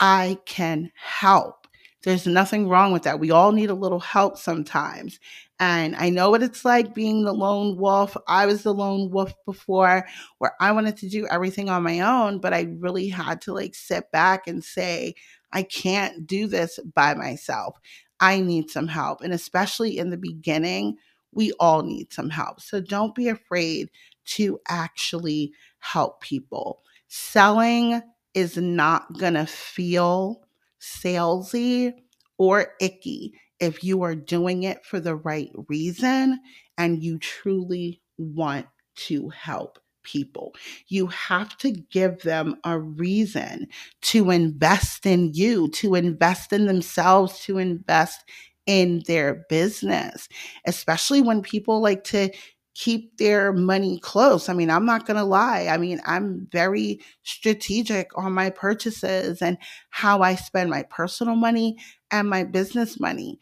I 0.00 0.38
can 0.44 0.90
help. 0.96 1.63
There's 2.04 2.26
nothing 2.26 2.68
wrong 2.68 2.92
with 2.92 3.04
that. 3.04 3.18
We 3.18 3.30
all 3.30 3.52
need 3.52 3.70
a 3.70 3.74
little 3.74 3.98
help 3.98 4.36
sometimes. 4.36 5.18
And 5.58 5.96
I 5.96 6.10
know 6.10 6.30
what 6.30 6.42
it's 6.42 6.64
like 6.64 6.94
being 6.94 7.24
the 7.24 7.32
lone 7.32 7.78
wolf. 7.78 8.16
I 8.28 8.44
was 8.44 8.62
the 8.62 8.74
lone 8.74 9.10
wolf 9.10 9.32
before 9.46 10.06
where 10.38 10.52
I 10.60 10.72
wanted 10.72 10.98
to 10.98 11.08
do 11.08 11.26
everything 11.28 11.70
on 11.70 11.82
my 11.82 12.00
own, 12.00 12.40
but 12.40 12.52
I 12.52 12.68
really 12.78 13.08
had 13.08 13.40
to 13.42 13.54
like 13.54 13.74
sit 13.74 14.10
back 14.12 14.46
and 14.46 14.62
say, 14.62 15.14
I 15.52 15.62
can't 15.62 16.26
do 16.26 16.46
this 16.46 16.78
by 16.94 17.14
myself. 17.14 17.78
I 18.20 18.40
need 18.40 18.70
some 18.70 18.88
help. 18.88 19.22
And 19.22 19.32
especially 19.32 19.96
in 19.96 20.10
the 20.10 20.18
beginning, 20.18 20.98
we 21.32 21.52
all 21.58 21.82
need 21.82 22.12
some 22.12 22.30
help. 22.30 22.60
So 22.60 22.80
don't 22.80 23.14
be 23.14 23.28
afraid 23.28 23.90
to 24.26 24.60
actually 24.68 25.52
help 25.78 26.20
people. 26.20 26.82
Selling 27.08 28.02
is 28.34 28.56
not 28.56 29.18
going 29.18 29.34
to 29.34 29.46
feel 29.46 30.43
salesy 30.84 31.92
or 32.38 32.72
icky 32.80 33.32
if 33.60 33.84
you 33.84 34.02
are 34.02 34.14
doing 34.14 34.64
it 34.64 34.84
for 34.84 35.00
the 35.00 35.16
right 35.16 35.50
reason 35.68 36.40
and 36.76 37.02
you 37.02 37.18
truly 37.18 38.02
want 38.18 38.66
to 38.96 39.28
help 39.30 39.78
people. 40.02 40.54
You 40.88 41.06
have 41.06 41.56
to 41.58 41.70
give 41.70 42.22
them 42.22 42.56
a 42.64 42.78
reason 42.78 43.68
to 44.02 44.30
invest 44.30 45.06
in 45.06 45.32
you, 45.32 45.68
to 45.70 45.94
invest 45.94 46.52
in 46.52 46.66
themselves, 46.66 47.40
to 47.44 47.58
invest 47.58 48.20
in 48.66 49.02
their 49.06 49.44
business, 49.48 50.28
especially 50.66 51.20
when 51.20 51.42
people 51.42 51.80
like 51.80 52.04
to 52.04 52.30
keep 52.74 53.16
their 53.18 53.52
money 53.52 53.98
close. 54.00 54.48
I 54.48 54.52
mean, 54.52 54.68
I'm 54.68 54.84
not 54.84 55.06
going 55.06 55.16
to 55.16 55.24
lie. 55.24 55.68
I 55.70 55.76
mean, 55.78 56.00
I'm 56.06 56.48
very 56.50 57.00
strategic 57.22 58.16
on 58.18 58.32
my 58.32 58.50
purchases 58.50 59.40
and 59.40 59.58
how 59.90 60.22
I 60.22 60.34
spend 60.34 60.70
my 60.70 60.82
personal 60.84 61.36
money 61.36 61.76
and 62.10 62.28
my 62.28 62.44
business 62.44 62.98
money. 62.98 63.38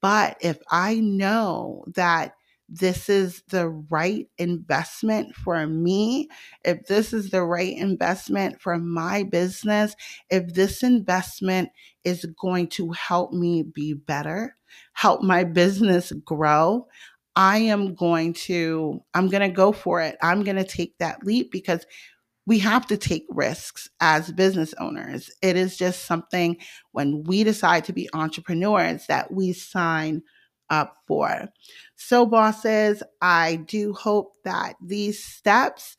But 0.00 0.36
if 0.40 0.58
I 0.70 0.96
know 0.96 1.84
that 1.94 2.34
this 2.68 3.08
is 3.08 3.42
the 3.48 3.68
right 3.68 4.28
investment 4.38 5.34
for 5.36 5.66
me, 5.66 6.28
if 6.64 6.86
this 6.86 7.12
is 7.12 7.30
the 7.30 7.44
right 7.44 7.76
investment 7.76 8.60
for 8.60 8.76
my 8.76 9.22
business, 9.22 9.94
if 10.30 10.52
this 10.52 10.82
investment 10.82 11.70
is 12.04 12.26
going 12.38 12.68
to 12.68 12.90
help 12.90 13.32
me 13.32 13.62
be 13.62 13.94
better, 13.94 14.56
help 14.92 15.22
my 15.22 15.44
business 15.44 16.12
grow, 16.24 16.86
I 17.36 17.58
am 17.58 17.94
going 17.94 18.32
to 18.32 19.00
I'm 19.14 19.28
going 19.28 19.48
to 19.48 19.54
go 19.54 19.72
for 19.72 20.00
it. 20.00 20.16
I'm 20.22 20.42
going 20.42 20.56
to 20.56 20.64
take 20.64 20.96
that 20.98 21.24
leap 21.24 21.52
because 21.52 21.86
we 22.46 22.58
have 22.60 22.86
to 22.86 22.96
take 22.96 23.26
risks 23.28 23.90
as 24.00 24.32
business 24.32 24.72
owners. 24.80 25.30
It 25.42 25.56
is 25.56 25.76
just 25.76 26.04
something 26.06 26.56
when 26.92 27.24
we 27.24 27.44
decide 27.44 27.84
to 27.84 27.92
be 27.92 28.08
entrepreneurs 28.14 29.06
that 29.06 29.32
we 29.32 29.52
sign 29.52 30.22
up 30.70 30.96
for. 31.06 31.48
So, 31.96 32.24
bosses, 32.24 33.02
I 33.20 33.56
do 33.56 33.92
hope 33.92 34.34
that 34.44 34.76
these 34.80 35.22
steps 35.22 35.96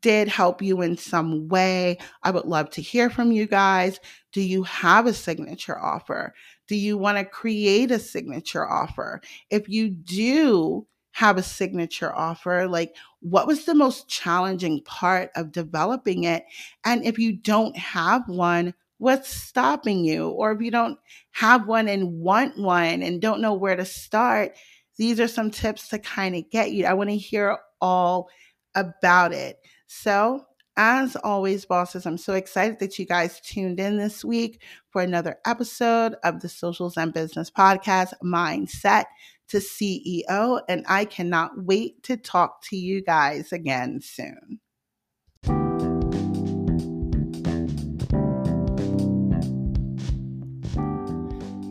did 0.00 0.28
help 0.28 0.60
you 0.60 0.82
in 0.82 0.96
some 0.96 1.48
way. 1.48 1.98
I 2.22 2.30
would 2.30 2.46
love 2.46 2.70
to 2.70 2.82
hear 2.82 3.10
from 3.10 3.32
you 3.32 3.46
guys. 3.46 4.00
Do 4.32 4.40
you 4.40 4.64
have 4.64 5.06
a 5.06 5.12
signature 5.12 5.78
offer? 5.78 6.34
Do 6.68 6.76
you 6.76 6.96
want 6.96 7.18
to 7.18 7.24
create 7.24 7.90
a 7.90 7.98
signature 7.98 8.68
offer? 8.68 9.20
If 9.50 9.68
you 9.68 9.90
do, 9.90 10.86
have 11.12 11.36
a 11.36 11.42
signature 11.42 12.14
offer? 12.14 12.68
Like, 12.68 12.94
what 13.20 13.48
was 13.48 13.64
the 13.64 13.74
most 13.74 14.08
challenging 14.08 14.82
part 14.84 15.30
of 15.34 15.50
developing 15.50 16.24
it? 16.24 16.44
And 16.84 17.04
if 17.04 17.18
you 17.18 17.32
don't 17.32 17.76
have 17.76 18.28
one, 18.28 18.74
what's 18.98 19.28
stopping 19.28 20.04
you? 20.04 20.28
Or 20.28 20.52
if 20.52 20.60
you 20.60 20.70
don't 20.70 20.98
have 21.32 21.66
one 21.66 21.88
and 21.88 22.20
want 22.20 22.56
one 22.56 23.02
and 23.02 23.20
don't 23.20 23.40
know 23.40 23.54
where 23.54 23.74
to 23.74 23.84
start, 23.84 24.52
these 24.96 25.18
are 25.18 25.28
some 25.28 25.50
tips 25.50 25.88
to 25.88 25.98
kind 25.98 26.36
of 26.36 26.48
get 26.50 26.72
you. 26.72 26.84
I 26.84 26.94
want 26.94 27.10
to 27.10 27.16
hear 27.16 27.58
all 27.80 28.28
about 28.74 29.32
it. 29.32 29.58
So, 29.86 30.44
as 30.78 31.16
always, 31.16 31.64
bosses, 31.64 32.06
I'm 32.06 32.16
so 32.16 32.34
excited 32.34 32.78
that 32.78 33.00
you 33.00 33.04
guys 33.04 33.40
tuned 33.40 33.80
in 33.80 33.98
this 33.98 34.24
week 34.24 34.62
for 34.90 35.02
another 35.02 35.36
episode 35.44 36.14
of 36.22 36.40
the 36.40 36.48
Socials 36.48 36.96
and 36.96 37.12
Business 37.12 37.50
Podcast 37.50 38.12
Mindset 38.22 39.06
to 39.48 39.56
CEO. 39.56 40.60
And 40.68 40.84
I 40.88 41.04
cannot 41.04 41.64
wait 41.64 42.04
to 42.04 42.16
talk 42.16 42.62
to 42.66 42.76
you 42.76 43.02
guys 43.02 43.52
again 43.52 44.00
soon. 44.00 44.60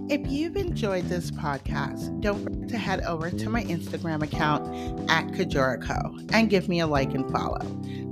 If 0.09 0.25
you've 0.31 0.55
enjoyed 0.55 1.09
this 1.09 1.31
podcast, 1.31 2.21
don't 2.21 2.41
forget 2.41 2.69
to 2.69 2.77
head 2.77 3.01
over 3.01 3.29
to 3.29 3.49
my 3.49 3.65
Instagram 3.65 4.23
account 4.23 4.65
at 5.09 5.27
Kajorico 5.27 6.29
and 6.31 6.49
give 6.49 6.69
me 6.69 6.79
a 6.79 6.87
like 6.87 7.13
and 7.13 7.29
follow. 7.29 7.59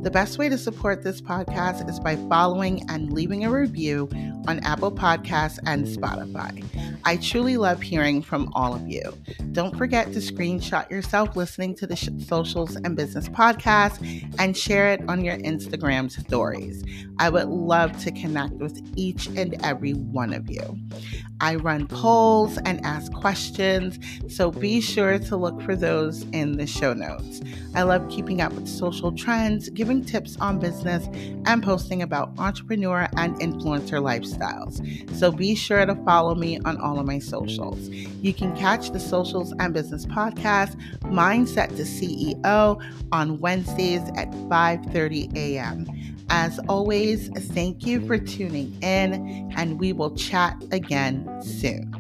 The 0.02 0.12
best 0.12 0.38
way 0.38 0.50
to 0.50 0.58
support 0.58 1.04
this 1.04 1.22
podcast 1.22 1.90
is 1.90 2.02
by 2.02 2.18
following 2.28 2.84
and 2.90 3.14
leaving 3.14 3.46
a 3.46 3.50
review 3.50 4.10
on 4.46 4.60
Apple 4.60 4.92
Podcasts 4.92 5.58
and 5.66 5.86
Spotify. 5.86 6.64
I 7.06 7.18
truly 7.18 7.56
love 7.58 7.82
hearing 7.82 8.22
from 8.22 8.52
all 8.54 8.76
of 8.76 8.88
you. 8.88 9.02
Don't 9.52 9.78
forget 9.78 10.12
to 10.14 10.20
screenshot 10.20 10.90
yourself 10.92 11.36
listening 11.36 11.76
to 11.76 11.88
the 11.88 11.96
Socials 11.96 12.76
and 12.76 12.96
Business 12.96 13.30
podcast 13.30 14.04
and 14.38 14.56
share 14.56 14.90
it 14.90 15.02
on 15.08 15.24
your 15.24 15.38
Instagram 15.38 16.12
stories. 16.12 16.84
I 17.20 17.30
would 17.30 17.48
love 17.48 17.98
to 18.04 18.12
connect 18.12 18.56
with 18.56 18.80
each 18.96 19.28
and 19.28 19.56
every 19.64 19.94
one 19.94 20.34
of 20.34 20.52
you. 20.52 20.78
I 21.42 21.56
polls 21.88 22.58
and 22.66 22.84
ask 22.86 23.12
questions, 23.14 24.00
so 24.28 24.52
be 24.52 24.82
sure 24.82 25.20
to 25.20 25.36
look 25.36 25.62
for 25.62 25.76
those 25.76 26.24
in 26.32 26.58
the 26.58 26.68
show 26.68 26.94
notes. 26.94 27.42
I 27.74 27.84
love 27.84 28.08
keeping 28.10 28.42
up 28.42 28.54
with 28.54 28.68
social 28.68 29.12
trends, 29.12 29.70
giving 29.70 30.04
tips 30.04 30.38
on 30.38 30.60
business, 30.60 31.08
and 31.46 31.62
posting 31.62 32.02
about 32.02 32.32
entrepreneur 32.38 33.08
and 33.18 33.36
influencer 33.40 34.02
lifestyles. 34.02 34.82
So 35.16 35.32
be 35.32 35.56
sure 35.56 35.86
to 35.86 35.96
follow 36.04 36.36
me 36.36 36.60
on 36.60 36.80
all 36.80 37.00
of 37.00 37.06
my 37.06 37.20
socials. 37.20 37.90
You 37.90 38.34
can 38.34 38.56
catch 38.56 38.92
the 38.92 39.00
Socials 39.00 39.54
and 39.60 39.74
Business 39.74 40.06
podcast, 40.06 40.76
Mindset 41.02 41.76
to 41.76 41.84
CEO, 41.84 42.82
on 43.12 43.40
Wednesdays 43.40 44.02
at 44.16 44.32
5:30 44.50 45.36
a.m. 45.36 46.15
As 46.30 46.60
always, 46.68 47.30
thank 47.30 47.86
you 47.86 48.06
for 48.08 48.18
tuning 48.18 48.78
in, 48.82 49.52
and 49.56 49.80
we 49.80 49.94
will 49.94 50.16
chat 50.16 50.62
again 50.72 51.30
soon. 51.42 51.92